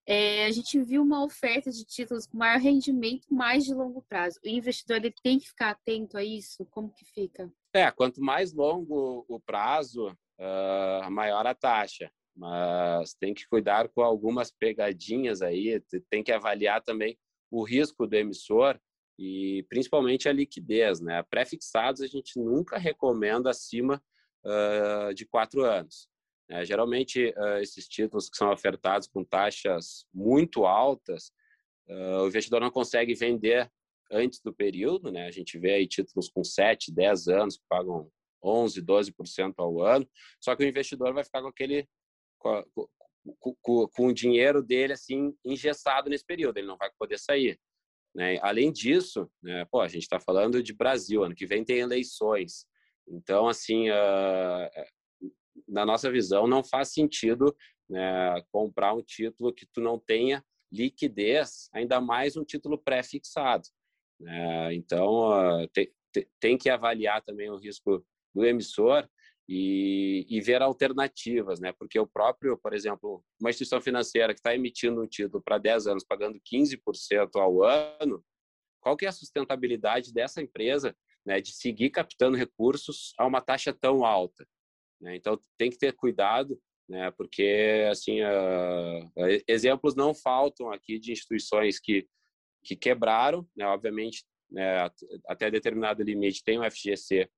[0.06, 4.38] É, a gente viu uma oferta de títulos com maior rendimento, mais de longo prazo.
[4.46, 6.66] O investidor ele tem que ficar atento a isso?
[6.66, 7.52] Como que fica?
[7.74, 12.12] É, quanto mais longo o prazo, uh, maior a taxa.
[12.36, 17.18] Mas tem que cuidar com algumas pegadinhas aí, tem que avaliar também
[17.52, 18.80] o risco do emissor
[19.20, 21.00] e principalmente a liquidez.
[21.00, 21.22] Né?
[21.30, 24.02] Pré-fixados a gente nunca recomenda acima
[24.44, 26.08] uh, de quatro anos.
[26.50, 26.66] Né?
[26.66, 31.32] Geralmente, uh, esses títulos que são ofertados com taxas muito altas,
[31.88, 33.72] uh, o investidor não consegue vender
[34.12, 35.12] antes do período.
[35.12, 35.28] Né?
[35.28, 38.10] A gente vê aí títulos com 7, 10 anos que pagam
[38.44, 40.08] 11, 12% ao ano,
[40.42, 41.88] só que o investidor vai ficar com aquele
[42.44, 42.88] com,
[43.40, 47.58] com, com, com, o dinheiro dele assim engessado nesse período, ele não vai poder sair.
[48.14, 48.38] Né?
[48.42, 52.66] Além disso, né, pô, a gente está falando de Brasil, ano que vem tem eleições.
[53.08, 54.70] Então, assim, uh,
[55.68, 57.56] na nossa visão, não faz sentido
[57.90, 63.68] né, comprar um título que tu não tenha liquidez, ainda mais um título pré-fixado.
[64.20, 64.76] Né?
[64.76, 65.30] Então,
[65.62, 65.68] uh,
[66.40, 69.08] tem que avaliar também o risco do emissor
[69.48, 71.74] e, e, ver alternativas, né?
[71.74, 75.88] Porque o próprio, por exemplo, uma instituição financeira que está emitindo um título para 10
[75.88, 78.24] anos, pagando 15% ao ano,
[78.80, 83.74] qual que é a sustentabilidade dessa empresa, né, de seguir captando recursos a uma taxa
[83.74, 84.46] tão alta?
[85.02, 85.16] Né?
[85.16, 87.12] Então tem que ter cuidado, né?
[87.12, 92.08] Porque assim, uh, exemplos não faltam aqui de instituições que
[92.66, 93.68] que quebraram, né?
[93.68, 94.90] Obviamente, né,
[95.28, 97.30] até determinado limite tem o FGC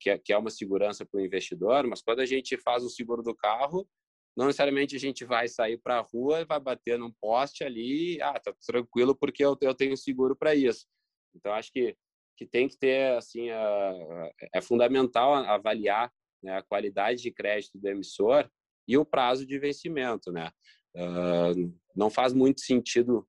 [0.00, 2.90] que, é, que é uma segurança para o investidor, mas quando a gente faz o
[2.90, 3.88] seguro do carro,
[4.36, 8.20] não necessariamente a gente vai sair para a rua e vai bater num poste ali,
[8.22, 10.86] ah, tá tranquilo porque eu, eu tenho seguro para isso.
[11.34, 11.96] Então acho que
[12.38, 17.88] que tem que ter assim a, é fundamental avaliar né, a qualidade de crédito do
[17.88, 18.48] emissor
[18.86, 20.50] e o prazo de vencimento, né?
[20.94, 23.28] Uh, não faz muito sentido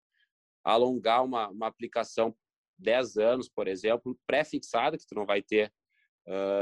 [0.64, 2.36] alongar uma, uma aplicação
[2.78, 5.74] 10 anos, por exemplo, pré-fixada, que tu não vai ter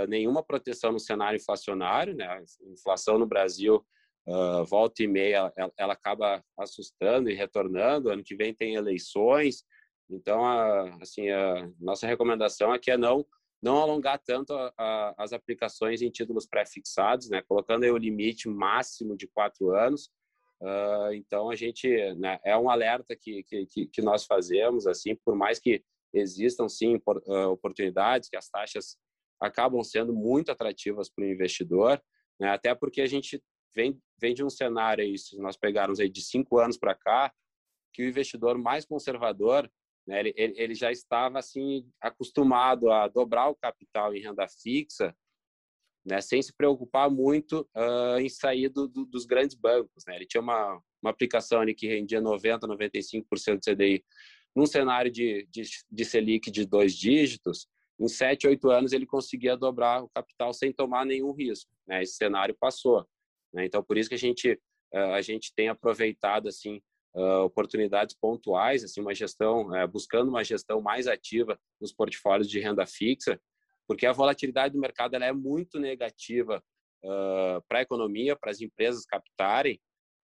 [0.08, 2.26] nenhuma proteção no cenário inflacionário, né?
[2.26, 3.86] A inflação no Brasil
[4.28, 8.10] uh, volta e meia, ela, ela, acaba assustando e retornando.
[8.10, 9.64] Ano que vem tem eleições,
[10.10, 13.26] então a, assim a nossa recomendação é que é não
[13.60, 17.42] não alongar tanto a, a, as aplicações em títulos pré-fixados, né?
[17.48, 20.12] Colocando aí o limite máximo de quatro anos.
[20.62, 25.36] Uh, então a gente né, é um alerta que, que, que nós fazemos assim por
[25.36, 27.00] mais que existam sim
[27.52, 28.98] oportunidades que as taxas
[29.40, 32.02] acabam sendo muito atrativas para o investidor,
[32.40, 32.50] né?
[32.50, 33.42] até porque a gente
[33.76, 37.32] vem, vem de um cenário aí, se nós pegarmos aí de cinco anos para cá,
[37.94, 39.70] que o investidor mais conservador,
[40.08, 45.16] né, ele, ele já estava assim acostumado a dobrar o capital em renda fixa,
[46.06, 50.06] né, sem se preocupar muito uh, em sair do, do, dos grandes bancos.
[50.08, 50.16] Né?
[50.16, 54.06] Ele tinha uma, uma aplicação ali que rendia 90%, 95% de CDI
[54.56, 57.68] num cenário de, de, de Selic de dois dígitos,
[58.00, 61.72] em sete, oito anos ele conseguia dobrar o capital sem tomar nenhum risco.
[61.88, 62.04] Né?
[62.04, 63.08] Esse cenário passou.
[63.54, 63.66] Né?
[63.66, 64.60] Então, por isso que a gente
[64.94, 66.82] eh, a gente tem aproveitado assim
[67.16, 72.60] eh, oportunidades pontuais, assim uma gestão eh, buscando uma gestão mais ativa nos portfólios de
[72.60, 73.40] renda fixa,
[73.88, 76.64] porque a volatilidade do mercado ela é muito negativa
[77.68, 79.80] para a economia, para as empresas captarem,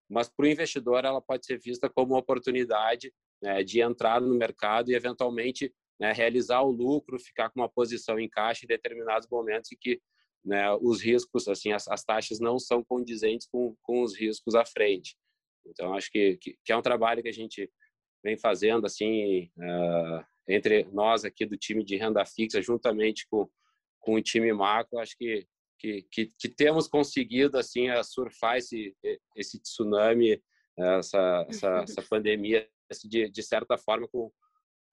[0.10, 4.36] mas para o investidor ela pode ser vista como uma oportunidade né, de entrar no
[4.36, 9.28] mercado e eventualmente né, realizar o lucro, ficar com uma posição em caixa em determinados
[9.30, 10.02] momentos em que
[10.44, 14.66] né, os riscos, assim, as, as, taxas não são condizentes com, com os riscos à
[14.66, 15.16] frente.
[15.66, 17.72] Então, acho que, que, que é um trabalho que a gente
[18.22, 23.50] vem fazendo, assim, uh, entre nós aqui do time de renda fixa, juntamente com,
[24.00, 25.48] com o time macro, acho que,
[25.80, 28.96] que, que, que temos conseguido, assim, surfar esse,
[29.36, 30.42] esse tsunami,
[30.78, 32.68] essa, essa, essa pandemia,
[33.06, 34.30] de, de certa forma, com,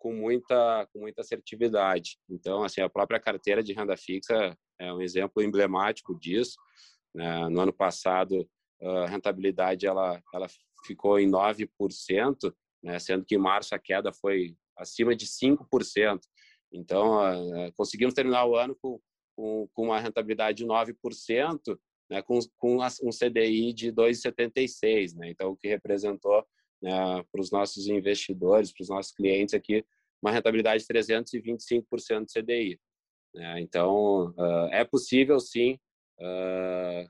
[0.00, 2.18] com muita, com muita assertividade.
[2.28, 6.58] Então, assim, a própria carteira de renda fixa é um exemplo emblemático disso.
[7.14, 7.48] Né?
[7.50, 8.48] No ano passado,
[8.82, 10.46] a rentabilidade ela, ela
[10.86, 11.68] ficou em 9%,
[12.82, 12.98] né?
[12.98, 16.18] sendo que em março a queda foi acima de 5%.
[16.72, 17.20] Então,
[17.76, 18.98] conseguimos terminar o ano com,
[19.36, 22.22] com, com uma rentabilidade de 9%, né?
[22.22, 25.14] com, com um CDI de 2,76%.
[25.16, 25.30] Né?
[25.30, 26.42] Então, o que representou
[26.82, 29.84] né, para os nossos investidores, para os nossos clientes aqui,
[30.22, 32.80] uma rentabilidade de 325% de CDI.
[33.34, 33.60] Né?
[33.60, 34.34] Então,
[34.70, 35.78] é possível, sim,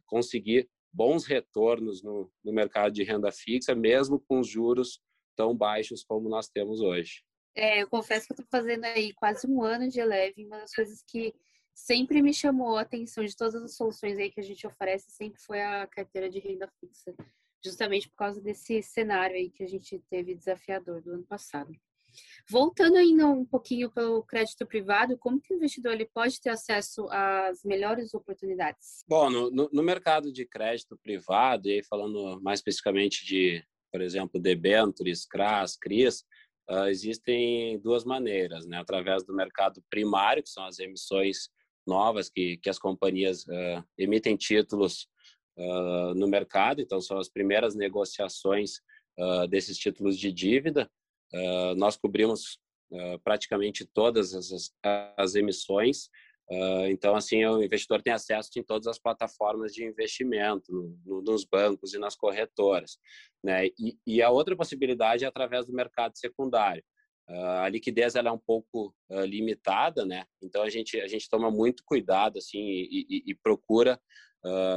[0.07, 5.01] conseguir bons retornos no, no mercado de renda fixa, mesmo com juros
[5.37, 7.23] tão baixos como nós temos hoje.
[7.55, 11.03] É, eu confesso que estou fazendo aí quase um ano de Eleve, uma das coisas
[11.03, 11.35] que
[11.75, 15.41] sempre me chamou a atenção de todas as soluções aí que a gente oferece sempre
[15.41, 17.15] foi a carteira de renda fixa,
[17.65, 21.73] justamente por causa desse cenário aí que a gente teve desafiador do ano passado.
[22.49, 27.07] Voltando ainda um pouquinho pelo crédito privado, como que o investidor ele pode ter acesso
[27.11, 29.05] às melhores oportunidades?
[29.09, 34.41] Bom, no, no mercado de crédito privado, e aí falando mais especificamente de, por exemplo,
[34.41, 36.25] debentures, CRAS, CRIs,
[36.69, 38.79] uh, existem duas maneiras, né?
[38.79, 41.49] Através do mercado primário, que são as emissões
[41.87, 45.09] novas que, que as companhias uh, emitem títulos
[45.61, 48.81] uh, no mercado, então são as primeiras negociações
[49.51, 50.91] desses títulos de dívida,
[51.33, 52.59] Uh, nós cobrimos
[52.91, 54.73] uh, praticamente todas as,
[55.17, 56.09] as emissões.
[56.51, 60.73] Uh, então, assim, o investidor tem acesso em todas as plataformas de investimento,
[61.07, 62.99] no, nos bancos e nas corretoras.
[63.43, 63.67] Né?
[63.79, 66.83] E, e, a outra possibilidade é através do mercado secundário.
[67.63, 68.95] A liquidez ela é um pouco
[69.27, 70.25] limitada, né?
[70.43, 74.01] Então a gente a gente toma muito cuidado assim e, e, e procura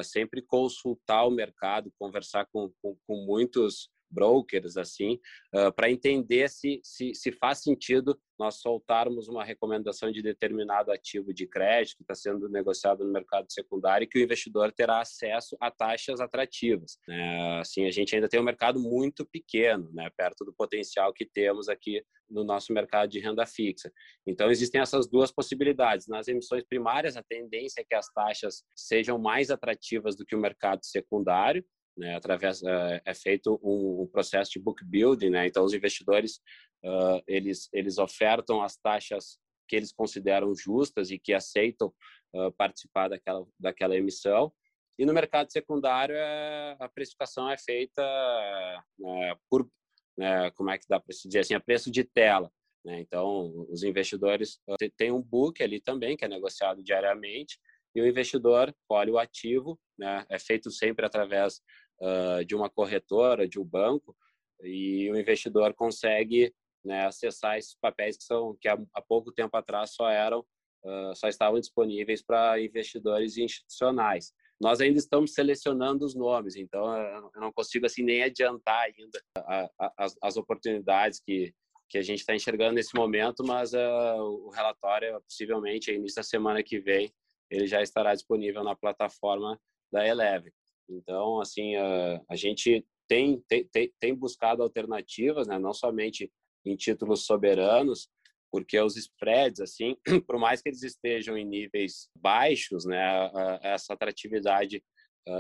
[0.04, 5.20] sempre consultar o mercado, conversar com, com, com muitos brokers assim,
[5.56, 11.34] uh, para entender se, se, se, faz sentido nós soltarmos uma recomendação de determinado ativo
[11.34, 15.56] de crédito que está sendo negociado no mercado secundário e que o investidor terá acesso
[15.60, 16.98] a taxas atrativas.
[17.08, 17.60] Né?
[17.60, 20.10] Assim, a gente ainda tem um mercado muito pequeno, né?
[20.18, 23.92] perto do potencial que temos aqui no nosso mercado de renda fixa.
[24.26, 26.08] Então, existem essas duas possibilidades.
[26.08, 30.40] Nas emissões primárias, a tendência é que as taxas sejam mais atrativas do que o
[30.40, 31.64] mercado secundário,
[31.98, 35.48] né, através uh, é feito um, um, processo de book building, né?
[35.48, 36.40] Então os investidores
[36.84, 41.94] uh, eles eles ofertam as taxas que eles consideram justas e que aceitam
[42.34, 44.52] uh, participar daquela daquela emissão.
[44.98, 49.68] E no mercado secundário é, a precificação é feita é, por
[50.16, 52.52] né, como é que dá para se dizer assim, a preço de tela.
[52.86, 53.00] Né?
[53.00, 54.60] Então os investidores
[54.96, 57.58] têm um book ali também que é negociado diariamente
[57.96, 60.26] e o investidor colhe o ativo, né?
[60.30, 61.62] É feito sempre através
[62.02, 64.16] uh, de uma corretora, de um banco,
[64.62, 66.54] e o investidor consegue
[66.84, 71.16] né, acessar esses papéis que são que há, há pouco tempo atrás só eram uh,
[71.16, 74.34] só estavam disponíveis para investidores institucionais.
[74.62, 76.96] Nós ainda estamos selecionando os nomes, então
[77.36, 81.54] eu não consigo assim nem adiantar ainda a, a, as, as oportunidades que
[81.90, 86.64] que a gente está enxergando nesse momento, mas uh, o relatório possivelmente início da semana
[86.64, 87.14] que vem
[87.52, 89.60] ele já estará disponível na plataforma
[89.92, 90.52] da Eleve.
[90.90, 93.70] Então, assim, a, a gente tem, tem,
[94.00, 95.58] tem buscado alternativas, né?
[95.60, 96.32] não somente
[96.66, 98.08] em títulos soberanos,
[98.52, 104.84] porque os spreads, assim, por mais que eles estejam em níveis baixos, né, essa atratividade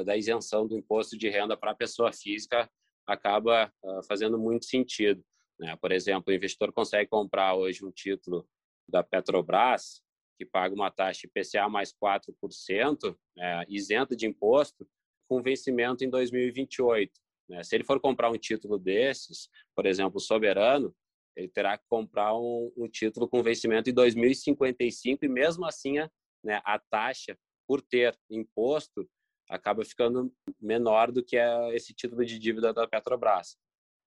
[0.05, 2.69] da isenção do imposto de renda para a pessoa física
[3.05, 3.71] acaba
[4.07, 5.23] fazendo muito sentido.
[5.59, 5.75] Né?
[5.77, 8.47] Por exemplo, o investidor consegue comprar hoje um título
[8.87, 10.01] da Petrobras
[10.37, 14.87] que paga uma taxa IPCA mais 4%, é, isento de imposto,
[15.27, 17.11] com vencimento em 2028.
[17.49, 17.63] Né?
[17.63, 20.95] Se ele for comprar um título desses, por exemplo, soberano,
[21.35, 26.09] ele terá que comprar um, um título com vencimento em 2055 e mesmo assim a,
[26.43, 29.09] né, a taxa por ter imposto
[29.49, 33.57] acaba ficando menor do que a, esse título de dívida da Petrobras.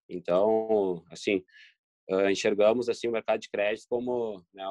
[0.09, 1.45] Então, assim,
[2.11, 4.65] uh, enxergamos assim o mercado de crédito como né,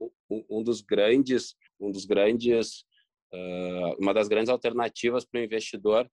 [0.00, 0.10] um,
[0.50, 2.84] um, dos grandes, um dos grandes,
[3.98, 6.10] uma das grandes alternativas para o investidor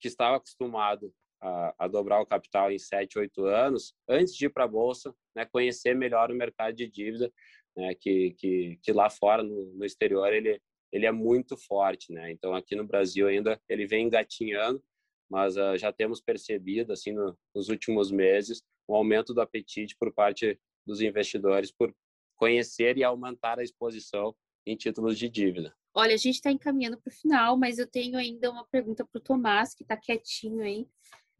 [0.00, 4.50] que estava acostumado a, a, dobrar o capital em 7, 8 anos, antes de ir
[4.50, 7.32] para a bolsa, né, conhecer melhor o mercado de dívida,
[7.76, 10.60] né, que, que, que lá fora, no, no exterior, ele,
[10.92, 12.30] ele é muito forte, né?
[12.30, 14.82] Então aqui no Brasil ainda ele vem engatinhando,
[15.30, 20.12] mas uh, já temos percebido assim no, nos últimos meses um aumento do apetite por
[20.12, 21.94] parte dos investidores por
[22.36, 24.34] conhecer e aumentar a exposição
[24.66, 25.74] em títulos de dívida.
[25.94, 29.18] Olha, a gente está encaminhando para o final, mas eu tenho ainda uma pergunta para
[29.18, 30.88] o Tomás, que está quietinho aí.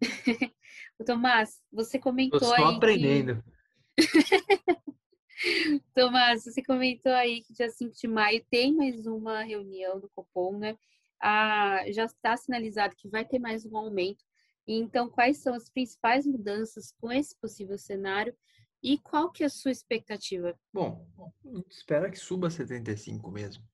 [0.98, 2.74] o Tomás, você comentou Estou aí.
[2.74, 3.42] aprendendo.
[3.96, 4.06] Que...
[5.94, 10.58] Tomás, você comentou aí que dia 5 de maio tem mais uma reunião do Copom,
[10.58, 10.76] né?
[11.20, 14.24] a, já está sinalizado que vai ter mais um aumento.
[14.66, 18.34] Então, quais são as principais mudanças com esse possível cenário
[18.82, 20.58] e qual que é a sua expectativa?
[20.72, 21.06] Bom,
[21.68, 23.64] espera que suba 75 mesmo.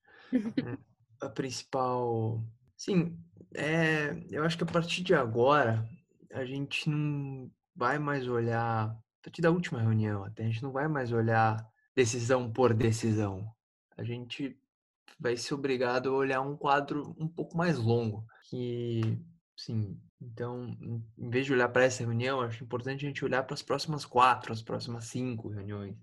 [1.21, 2.43] A principal,
[2.77, 3.17] sim,
[3.55, 5.89] é, eu acho que a partir de agora
[6.33, 10.73] a gente não vai mais olhar, a partir da última reunião até, a gente não
[10.73, 11.65] vai mais olhar
[11.95, 13.49] decisão por decisão.
[13.97, 14.59] A gente
[15.19, 19.01] vai ser obrigado a olhar um quadro um pouco mais longo, que,
[19.57, 20.77] sim, então,
[21.19, 24.05] em vez de olhar para essa reunião, acho importante a gente olhar para as próximas
[24.05, 25.97] quatro, as próximas cinco reuniões.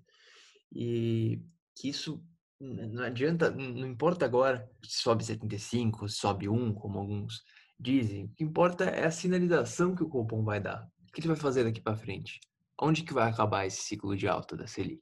[0.71, 1.41] E
[1.75, 2.23] que isso
[2.61, 7.43] não adianta, não importa agora se sobe 75, se sobe 1, como alguns
[7.79, 8.25] dizem.
[8.25, 10.87] O que importa é a sinalização que o Copom vai dar.
[11.09, 12.39] O que ele vai fazer daqui para frente?
[12.79, 15.01] Onde que vai acabar esse ciclo de alta da Selic?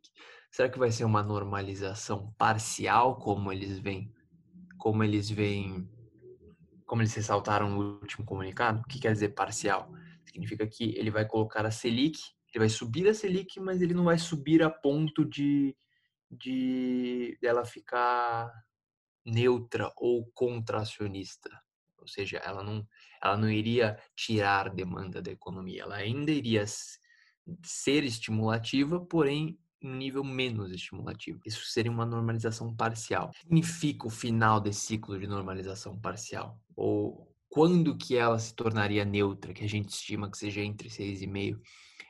[0.49, 4.11] Será que vai ser uma normalização parcial, como eles vêm,
[4.77, 5.87] como eles vêm,
[6.85, 8.79] como eles ressaltaram no último comunicado?
[8.79, 9.91] O que quer dizer parcial?
[10.25, 12.19] Significa que ele vai colocar a Selic,
[12.53, 15.75] ele vai subir a Selic, mas ele não vai subir a ponto de
[16.29, 18.51] de ela ficar
[19.25, 21.49] neutra ou contracionista.
[21.97, 22.87] Ou seja, ela não,
[23.21, 26.65] ela não iria tirar demanda da economia, ela ainda iria
[27.63, 31.39] ser estimulativa, porém um nível menos estimulativo.
[31.45, 33.31] Isso seria uma normalização parcial.
[33.41, 36.59] Significa o final desse ciclo de normalização parcial?
[36.75, 41.59] Ou quando que ela se tornaria neutra, que a gente estima que seja entre 6,5%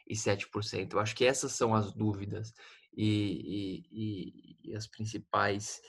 [0.07, 0.93] e 7%?
[0.93, 2.53] Eu acho que essas são as dúvidas
[2.95, 5.81] e, e, e as principais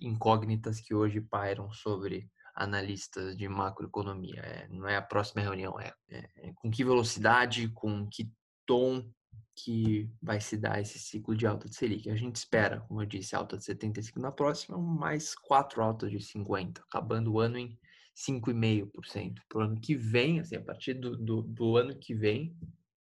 [0.00, 4.40] incógnitas que hoje pairam sobre analistas de macroeconomia.
[4.40, 8.30] É, não é a próxima reunião, é, é, é, com que velocidade, com que
[8.66, 9.08] tom
[9.54, 12.10] que vai se dar esse ciclo de alta de Selic.
[12.10, 16.20] A gente espera, como eu disse, alta de 75 na próxima, mais quatro altas de
[16.20, 17.78] 50, acabando o ano em
[18.14, 19.40] 5,5%.
[19.48, 22.54] Para o ano que vem, assim, a partir do, do, do ano que vem,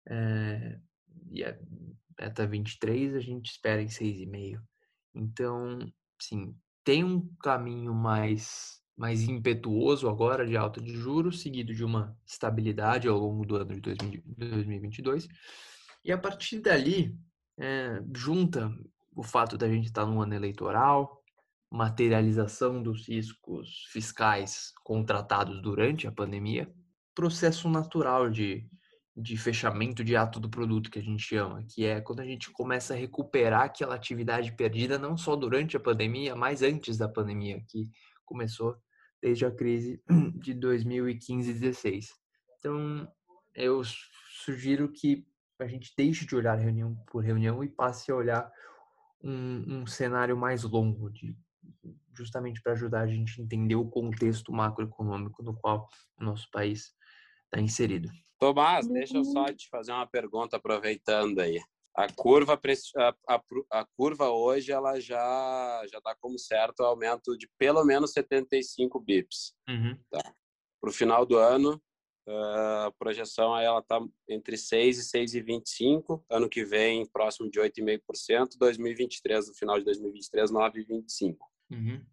[0.08, 0.80] é,
[1.32, 1.60] e é,
[2.20, 4.62] meta 23, a gente espera em 6,5.
[5.14, 5.80] Então,
[6.20, 12.18] sim, tem um caminho mais mais impetuoso agora de alta de juros, seguido de uma
[12.26, 15.28] estabilidade ao longo do ano de 2022.
[16.04, 17.14] E a partir dali,
[17.58, 18.74] é, junta
[19.14, 21.22] o fato da gente estar no ano eleitoral,
[21.70, 26.72] materialização dos riscos fiscais contratados durante a pandemia,
[27.14, 28.66] processo natural de
[29.16, 32.52] de fechamento de ato do produto que a gente chama, que é quando a gente
[32.52, 37.64] começa a recuperar aquela atividade perdida não só durante a pandemia, mas antes da pandemia,
[37.70, 37.90] que
[38.26, 38.76] começou
[39.22, 40.04] desde a crise
[40.36, 42.10] de 2015 e 16.
[42.60, 43.08] Então,
[43.54, 43.82] eu
[44.44, 45.26] sugiro que
[45.62, 48.52] a gente deixe de olhar reunião por reunião e passe a olhar
[49.24, 51.38] um, um cenário mais longo, de,
[52.14, 55.88] justamente para ajudar a gente a entender o contexto macroeconômico no qual
[56.20, 56.94] o nosso país
[57.46, 58.10] está inserido.
[58.40, 61.60] Tomás, deixa eu só te fazer uma pergunta aproveitando aí.
[61.96, 62.60] A curva,
[62.98, 63.42] a, a,
[63.72, 69.00] a curva hoje ela já já dá como certo o aumento de pelo menos 75
[69.00, 69.54] bips.
[69.70, 69.98] Uhum.
[70.12, 70.34] Tá.
[70.82, 71.82] Para o final do ano,
[72.28, 76.24] a projeção ela está entre 6 e 6,25.
[76.30, 78.58] Ano que vem, próximo de 8,5%.
[78.58, 81.38] 2023, no final de 2023, 9,25%.
[81.72, 82.06] Uhum.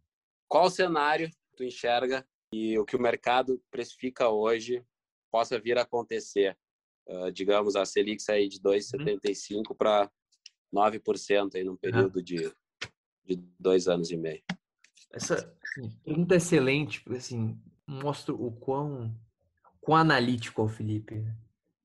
[0.49, 4.85] Qual o cenário tu enxerga e o que o mercado precifica hoje
[5.33, 6.57] possa vir a acontecer.
[7.09, 9.77] Uh, digamos, a Selic sair de 2,75 uhum.
[9.77, 10.09] para
[10.73, 12.23] 9% aí num período uhum.
[12.23, 12.53] de,
[13.25, 14.43] de dois anos e meio.
[15.13, 15.53] Essa
[16.05, 17.59] pergunta é excelente, porque assim,
[17.89, 19.13] mostra o quão,
[19.81, 21.25] quão analítico é o Felipe.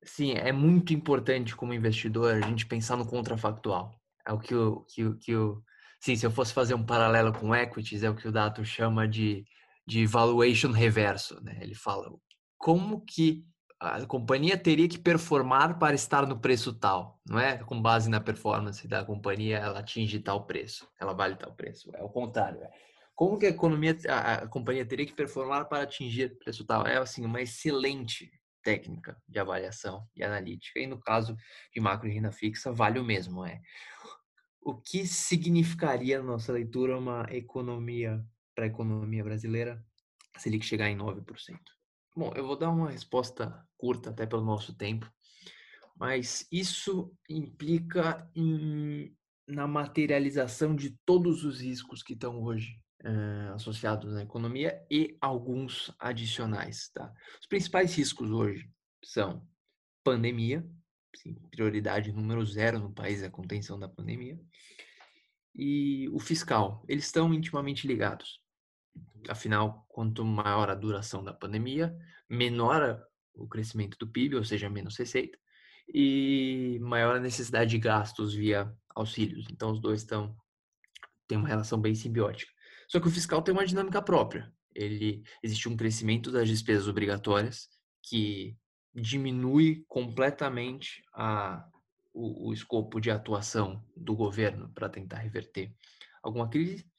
[0.04, 3.92] Sim, é muito importante como investidor a gente pensar no contrafactual.
[4.26, 5.64] É o que o que o que o
[6.00, 9.08] sim, se eu fosse fazer um paralelo com equities, é o que o Dato chama
[9.08, 9.44] de
[9.86, 11.58] de valuation reverso, né?
[11.62, 12.14] Ele fala
[12.58, 13.46] como que
[13.80, 17.58] a companhia teria que performar para estar no preço tal, não é?
[17.58, 21.92] Com base na performance da companhia, ela atinge tal preço, ela vale tal preço.
[21.94, 22.62] É o contrário.
[22.64, 22.72] É.
[23.14, 26.88] Como que a economia, a, a companhia teria que performar para atingir preço tal?
[26.88, 28.32] É assim uma excelente
[28.64, 30.80] técnica de avaliação e analítica.
[30.80, 31.38] E no caso
[31.74, 33.46] de macro e renda fixa, vale o mesmo.
[33.46, 33.62] É
[34.68, 38.22] o que significaria na nossa leitura uma economia
[38.54, 39.82] para a economia brasileira
[40.38, 41.24] se ele chegar em 9%?
[42.18, 45.08] Bom, eu vou dar uma resposta curta até pelo nosso tempo,
[45.96, 49.16] mas isso implica em,
[49.48, 55.94] na materialização de todos os riscos que estão hoje é, associados na economia e alguns
[56.00, 56.90] adicionais.
[56.92, 57.14] Tá?
[57.40, 58.68] Os principais riscos hoje
[59.06, 59.48] são
[60.04, 60.68] pandemia,
[61.16, 64.40] sim, prioridade número zero no país é a contenção da pandemia,
[65.54, 66.84] e o fiscal.
[66.88, 68.42] Eles estão intimamente ligados.
[69.30, 71.96] Afinal, quanto maior a duração da pandemia,
[72.30, 73.02] menor
[73.34, 75.38] o crescimento do PIB, ou seja, menos receita,
[75.94, 79.46] e maior a necessidade de gastos via auxílios.
[79.52, 80.36] Então, os dois estão
[81.28, 82.52] têm uma relação bem simbiótica.
[82.88, 84.52] Só que o fiscal tem uma dinâmica própria.
[84.74, 87.68] Ele existe um crescimento das despesas obrigatórias
[88.02, 88.56] que
[88.96, 91.68] diminui completamente a,
[92.14, 95.74] o, o escopo de atuação do governo para tentar reverter
[96.24, 96.90] alguma crise.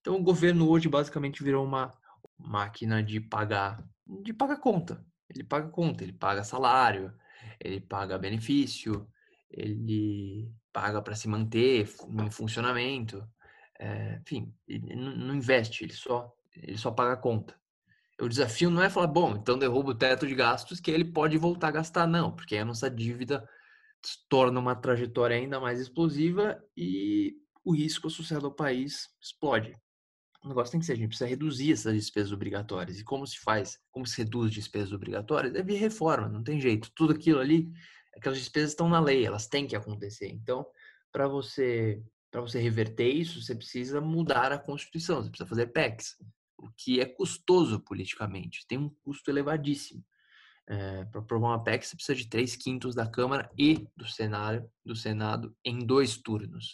[0.00, 1.92] Então, o governo hoje basicamente virou uma
[2.38, 5.04] máquina de pagar, de pagar conta.
[5.28, 7.14] Ele paga conta, ele paga salário,
[7.60, 9.06] ele paga benefício,
[9.50, 13.26] ele paga para se manter em funcionamento,
[13.78, 17.58] é, enfim, ele não investe, ele só, ele só paga conta.
[18.20, 21.38] O desafio não é falar, bom, então derruba o teto de gastos que ele pode
[21.38, 23.48] voltar a gastar, não, porque a nossa dívida
[24.28, 27.34] torna uma trajetória ainda mais explosiva e
[27.64, 29.76] o risco associado ao país explode.
[30.42, 32.98] O negócio tem que ser, a gente precisa reduzir essas despesas obrigatórias.
[32.98, 35.54] E como se faz, como se reduz despesas obrigatórias?
[35.54, 36.90] É via reforma, não tem jeito.
[36.94, 37.70] Tudo aquilo ali,
[38.16, 40.28] aquelas despesas estão na lei, elas têm que acontecer.
[40.28, 40.66] Então,
[41.12, 46.16] para você para você reverter isso, você precisa mudar a Constituição, você precisa fazer PECs,
[46.56, 50.04] o que é custoso politicamente, tem um custo elevadíssimo.
[50.68, 54.70] É, para aprovar uma PEC, você precisa de três quintos da Câmara e do Senado,
[54.84, 56.70] do Senado em dois turnos.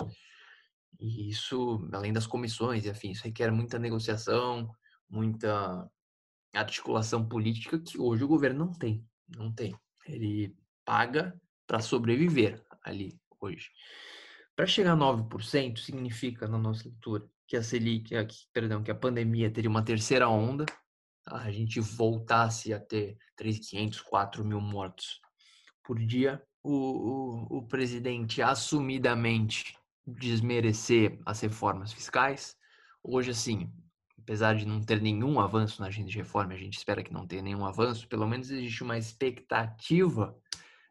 [0.99, 4.71] E isso, além das comissões e afim, isso requer muita negociação,
[5.09, 5.89] muita
[6.55, 9.07] articulação política que hoje o governo não tem.
[9.29, 9.77] Não tem.
[10.07, 13.71] Ele paga para sobreviver ali hoje.
[14.55, 18.11] Para chegar a 9%, significa, na nossa leitura, que a Selic,
[18.53, 20.65] perdão, que a pandemia teria uma terceira onda,
[21.23, 21.37] tá?
[21.37, 25.21] a gente voltasse a ter 3.500, 4 mil mortos
[25.85, 26.43] por dia.
[26.63, 29.77] O, o, o presidente assumidamente
[30.07, 32.57] desmerecer as reformas fiscais.
[33.03, 33.71] Hoje, assim,
[34.19, 37.27] apesar de não ter nenhum avanço na agenda de reforma, a gente espera que não
[37.27, 40.37] tenha nenhum avanço, pelo menos existe uma expectativa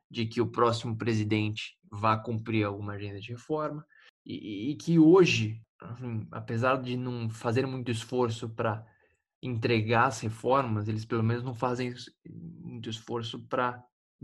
[0.09, 3.85] de que o próximo presidente vá cumprir alguma agenda de reforma
[4.25, 8.85] e, e que hoje, assim, apesar de não fazer muito esforço para
[9.41, 11.93] entregar as reformas, eles pelo menos não fazem
[12.25, 13.83] muito esforço para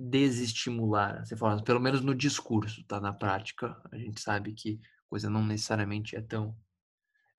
[0.10, 3.00] desestimular as reformas, pelo menos no discurso, tá?
[3.00, 6.58] Na prática, a gente sabe que a coisa não necessariamente é tão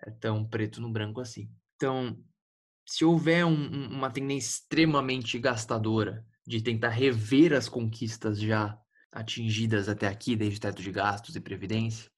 [0.05, 1.49] é tão preto no branco assim.
[1.77, 2.19] Então,
[2.87, 8.77] se houver um, uma tendência extremamente gastadora de tentar rever as conquistas já
[9.13, 12.11] atingidas até aqui, desde teto de gastos e previdência,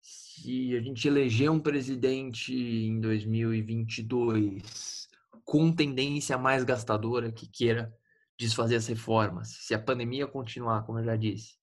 [0.00, 5.08] se a gente eleger um presidente em 2022
[5.44, 7.92] com tendência mais gastadora que queira
[8.38, 11.56] desfazer as reformas, se a pandemia continuar, como eu já disse,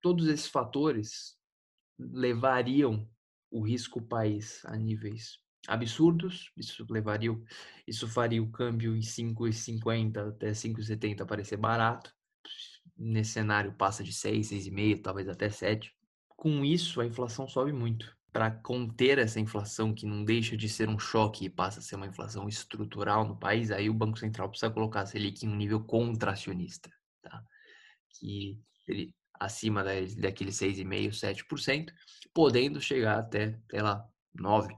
[0.00, 1.36] todos esses fatores
[1.98, 3.08] levariam
[3.50, 6.50] o risco país a níveis absurdos.
[6.56, 7.36] Isso levaria,
[7.86, 12.14] isso faria o câmbio em 5,50 até 5,70 parecer barato.
[12.96, 15.94] Nesse cenário passa de 6, 6,5, talvez até 7.
[16.28, 20.88] Com isso, a inflação sobe muito para conter essa inflação que não deixa de ser
[20.88, 24.48] um choque e passa a ser uma inflação estrutural no país, aí o Banco Central
[24.48, 26.90] precisa colocar a Selic em um nível contracionista,
[27.22, 27.42] tá?
[28.18, 31.10] Que ele acima da, daquele 6,5%,
[31.48, 31.92] 7%,
[32.32, 34.06] podendo chegar até, sei lá,
[34.38, 34.68] 9%,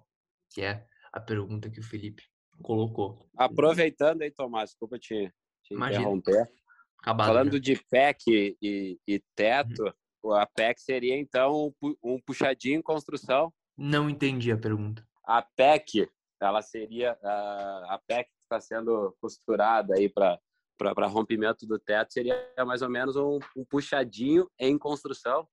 [0.50, 2.22] que é a pergunta que o Felipe
[2.62, 3.28] colocou.
[3.36, 5.32] Aproveitando aí, Tomás, desculpa te,
[5.64, 6.50] te interromper.
[6.98, 7.58] Acabado Falando já.
[7.58, 13.52] de PEC e, e teto, uhum a PEC seria, então, um puxadinho em construção?
[13.76, 15.06] Não entendi a pergunta.
[15.24, 16.08] A PEC,
[16.40, 20.38] ela seria a, PEC que está sendo costurada aí para
[20.78, 22.34] para rompimento do teto seria
[22.66, 25.46] mais ou menos um, um puxadinho em construção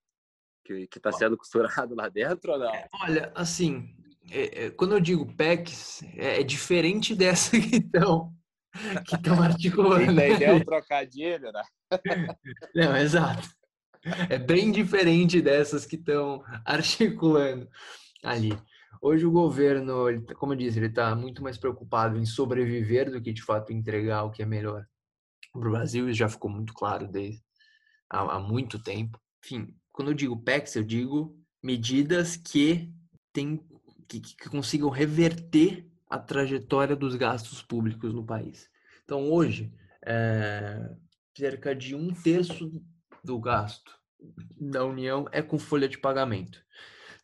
[0.64, 2.74] que está sendo costurado lá dentro ou não?
[2.74, 3.94] É, olha, assim,
[4.28, 8.34] é, é, quando eu digo PECs, é, é diferente dessa que estão
[9.06, 10.10] que estão articulando.
[10.10, 11.62] Entendeu o trocadilho, né?
[12.74, 13.48] Não, exato
[14.28, 17.68] é bem diferente dessas que estão articulando
[18.22, 18.56] ali.
[19.02, 23.20] Hoje o governo, tá, como eu disse, ele está muito mais preocupado em sobreviver do
[23.20, 24.86] que de fato entregar o que é melhor
[25.52, 26.08] para o Brasil.
[26.08, 27.42] Isso já ficou muito claro desde
[28.08, 29.18] há, há muito tempo.
[29.44, 32.92] Enfim, quando eu digo PECs, eu digo medidas que,
[33.32, 33.62] tem,
[34.08, 38.68] que, que consigam reverter a trajetória dos gastos públicos no país.
[39.04, 39.72] Então, hoje,
[40.04, 40.90] é,
[41.36, 42.82] cerca de um terço
[43.24, 43.98] do gasto
[44.58, 46.62] da União é com folha de pagamento.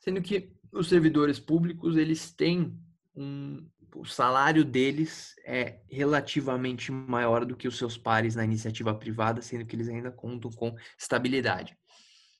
[0.00, 2.78] Sendo que os servidores públicos, eles têm
[3.14, 3.66] um
[3.96, 9.64] o salário deles é relativamente maior do que os seus pares na iniciativa privada, sendo
[9.64, 11.76] que eles ainda contam com estabilidade.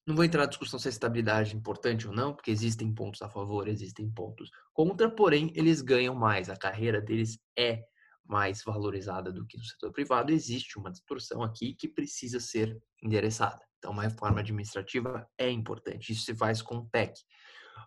[0.07, 3.23] Não vou entrar na discussão se a estabilidade é importante ou não, porque existem pontos
[3.23, 6.49] a favor, existem pontos contra, porém, eles ganham mais.
[6.49, 7.85] A carreira deles é
[8.29, 10.33] mais valorizada do que no setor privado.
[10.33, 13.61] Existe uma distorção aqui que precisa ser endereçada.
[13.79, 16.13] Então, uma reforma administrativa é importante.
[16.13, 17.15] Isso se faz com o TEC.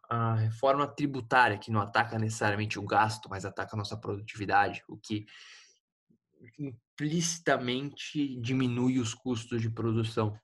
[0.09, 4.97] A reforma tributária, que não ataca necessariamente o gasto, mas ataca a nossa produtividade, o
[4.97, 5.25] que
[6.57, 10.37] implicitamente diminui os custos de produção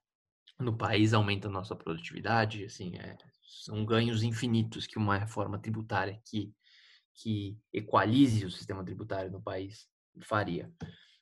[0.58, 3.16] no país, aumenta a nossa produtividade, assim, é,
[3.64, 6.52] são ganhos infinitos que uma reforma tributária que,
[7.16, 9.88] que equalize o sistema tributário no país
[10.22, 10.70] faria.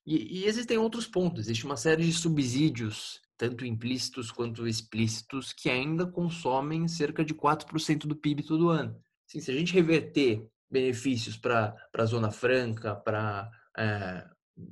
[0.06, 5.70] E, e existem outros pontos, existe uma série de subsídios, tanto implícitos quanto explícitos, que
[5.70, 9.00] ainda consomem cerca de 4% do PIB todo ano.
[9.28, 14.26] Assim, se a gente reverter benefícios para a Zona Franca, para é,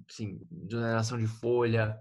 [0.09, 1.99] assim, desoneração de folha,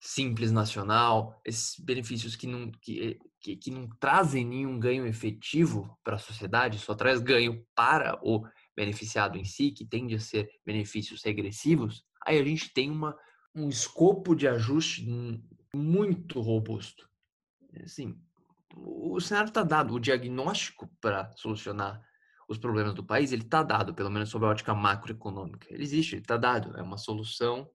[0.00, 6.16] simples nacional, esses benefícios que não, que, que, que não trazem nenhum ganho efetivo para
[6.16, 8.46] a sociedade, só traz ganho para o
[8.80, 13.14] beneficiado em si, que tende a ser benefícios regressivos, aí a gente tem uma,
[13.54, 15.06] um escopo de ajuste
[15.74, 17.06] muito robusto.
[17.84, 18.18] Assim,
[18.74, 22.02] o cenário está dado, o diagnóstico para solucionar
[22.48, 25.66] os problemas do país, ele está dado, pelo menos sob a ótica macroeconômica.
[25.70, 26.74] Ele existe, ele está dado.
[26.78, 27.70] É uma solução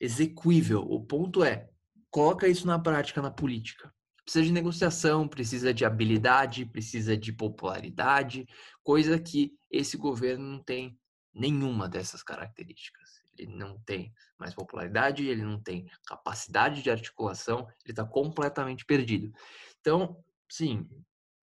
[0.00, 0.80] execuível.
[0.80, 1.68] O ponto é,
[2.10, 3.92] coloca isso na prática, na política.
[4.28, 8.46] Precisa de negociação, precisa de habilidade, precisa de popularidade,
[8.82, 11.00] coisa que esse governo não tem
[11.32, 13.22] nenhuma dessas características.
[13.38, 19.32] Ele não tem mais popularidade, ele não tem capacidade de articulação, ele está completamente perdido.
[19.80, 20.86] Então, sim,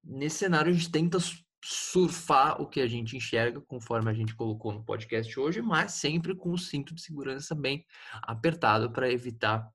[0.04, 1.18] nesse cenário a gente tenta
[1.64, 6.36] surfar o que a gente enxerga, conforme a gente colocou no podcast hoje, mas sempre
[6.36, 7.84] com o cinto de segurança bem
[8.22, 9.68] apertado para evitar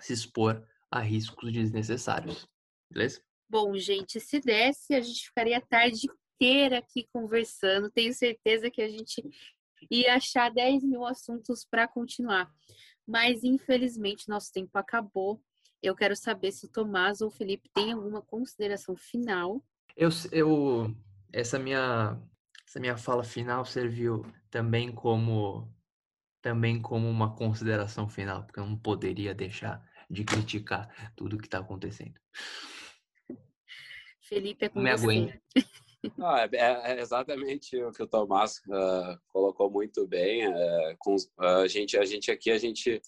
[0.00, 2.53] se expor a riscos desnecessários.
[2.90, 3.22] Beleza?
[3.48, 7.90] Bom, gente, se desse, a gente ficaria a tarde inteira aqui conversando.
[7.90, 9.22] Tenho certeza que a gente
[9.90, 12.50] ia achar 10 mil assuntos para continuar.
[13.06, 15.42] Mas, infelizmente, nosso tempo acabou.
[15.82, 19.62] Eu quero saber se o Tomás ou o Felipe têm alguma consideração final.
[19.96, 20.96] Eu, eu
[21.32, 22.18] essa minha
[22.66, 25.70] essa minha fala final serviu também como
[26.40, 31.58] também como uma consideração final, porque eu não poderia deixar de criticar tudo que está
[31.58, 32.14] acontecendo.
[34.20, 35.40] Felipe, é com Me você.
[36.20, 40.46] Ah, é, é, exatamente o que o Tomás uh, colocou muito bem.
[40.46, 43.00] Uh, com, uh, a, gente, a gente aqui a gente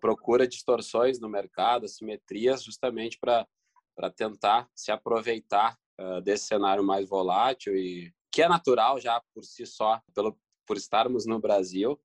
[0.00, 7.76] procura distorções no mercado, assimetrias, justamente para tentar se aproveitar uh, desse cenário mais volátil
[7.76, 12.00] e que é natural já por si só, pelo, por estarmos no Brasil,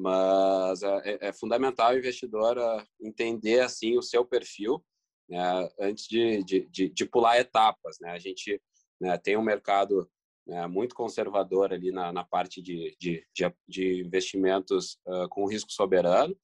[0.00, 4.82] mas é, é, é fundamental o investidor uh, entender assim o seu perfil
[5.28, 7.98] né, antes de, de, de, de, pular etapas.
[8.00, 8.10] Né?
[8.10, 8.60] A gente
[8.98, 10.10] né, tem um mercado
[10.46, 13.22] né, muito conservador ali na, na parte de, de,
[13.68, 16.34] de, investimentos uh, com risco soberano,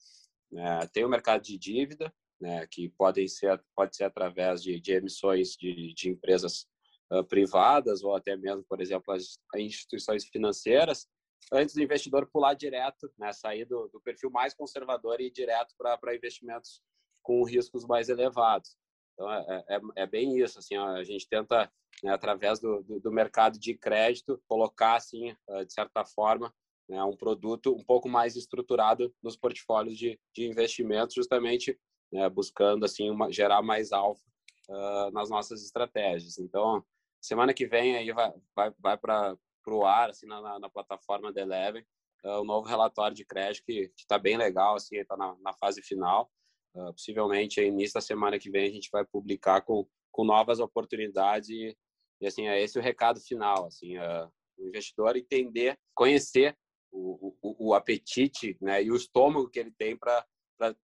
[0.53, 0.87] né?
[0.93, 5.57] tem o mercado de dívida, né, que podem ser pode ser através de, de emissões
[5.57, 6.67] de, de empresas
[7.11, 11.09] uh, privadas ou até mesmo, por exemplo, as instituições financeiras,
[11.53, 15.75] antes do investidor pular direto, né, sair do, do perfil mais conservador e ir direto
[15.77, 16.83] para investimentos
[17.23, 18.77] com riscos mais elevados.
[19.15, 20.59] Então, é, é, é bem isso.
[20.59, 21.71] Assim, a gente tenta,
[22.03, 25.35] né, através do, do, do, mercado de crédito, colocar, assim,
[25.67, 26.53] de certa forma,
[26.89, 31.79] né, um produto um pouco mais estruturado nos portfólios de, de investimentos, justamente
[32.13, 34.23] né, buscando assim uma, gerar mais alfa
[34.69, 36.39] uh, nas nossas estratégias.
[36.39, 36.85] Então,
[37.27, 39.37] Semana que vem aí vai, vai, vai para
[39.75, 41.85] o ar, assim, na, na, plataforma da Eleven,
[42.25, 45.83] uh, o novo relatório de crédito que está bem legal, assim, está na, na, fase
[45.83, 46.31] final.
[46.75, 51.49] Uh, possivelmente, início da semana que vem, a gente vai publicar com, com novas oportunidades
[51.49, 51.77] e,
[52.21, 56.57] e assim, é esse o recado final, assim, uh, o investidor entender, conhecer
[56.93, 60.25] o, o, o apetite né, e o estômago que ele tem para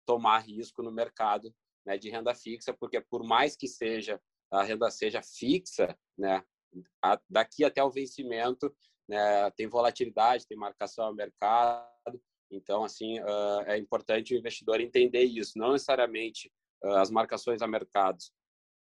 [0.06, 1.54] tomar risco no mercado
[1.86, 4.22] né, de renda fixa, porque por mais que seja
[4.52, 6.44] a renda seja fixa, né,
[7.30, 8.74] daqui até o vencimento,
[9.08, 13.18] né, tem volatilidade, tem marcação ao mercado, então assim
[13.66, 16.52] é importante o investidor entender isso, não necessariamente
[16.84, 18.32] as marcações a mercados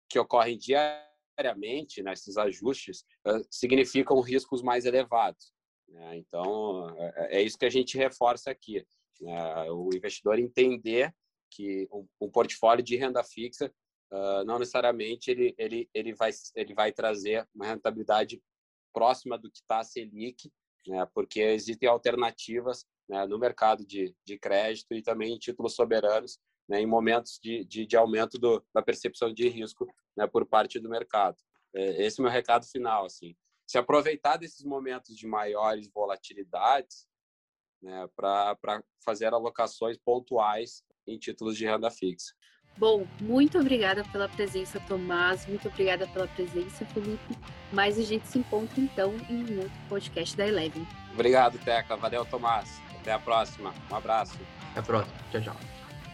[0.09, 3.05] que ocorrem diariamente, né, ajustes,
[3.51, 5.53] significam riscos mais elevados.
[5.89, 6.17] Né?
[6.19, 8.85] Então é, é isso que a gente reforça aqui,
[9.21, 9.71] né?
[9.71, 11.15] o investidor entender
[11.51, 11.89] que
[12.21, 13.73] um portfólio de renda fixa
[14.13, 18.43] uh, não necessariamente ele, ele, ele, vai, ele vai trazer uma rentabilidade
[18.93, 20.51] próxima do que está a Selic,
[20.87, 26.39] né, porque existem alternativas né, no mercado de, de crédito e também em títulos soberanos
[26.69, 29.87] né, em momentos de, de, de aumento do, da percepção de risco
[30.17, 31.37] né, por parte do mercado.
[31.75, 33.05] É, esse é o meu recado final.
[33.05, 33.35] Assim.
[33.67, 37.09] Se aproveitar desses momentos de maiores volatilidades
[37.83, 42.33] né, para fazer alocações pontuais em títulos de renda fixa.
[42.77, 45.47] Bom, muito obrigada pela presença, Tomás.
[45.47, 47.37] Muito obrigada pela presença, Felipe.
[47.73, 50.87] Mas a gente se encontra então em um outro podcast da Eleven.
[51.13, 51.97] Obrigado, Teca.
[51.97, 52.81] Valeu, Tomás.
[53.01, 53.75] Até a próxima.
[53.91, 54.39] Um abraço.
[54.71, 55.17] Até a próxima.
[55.31, 55.57] Tchau, tchau.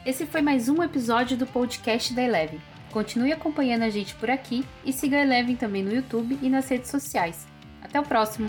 [0.05, 2.61] Esse foi mais um episódio do podcast da Eleven.
[2.93, 6.69] Continue acompanhando a gente por aqui e siga a Eleven também no YouTube e nas
[6.69, 7.47] redes sociais.
[7.83, 8.49] Até o próximo!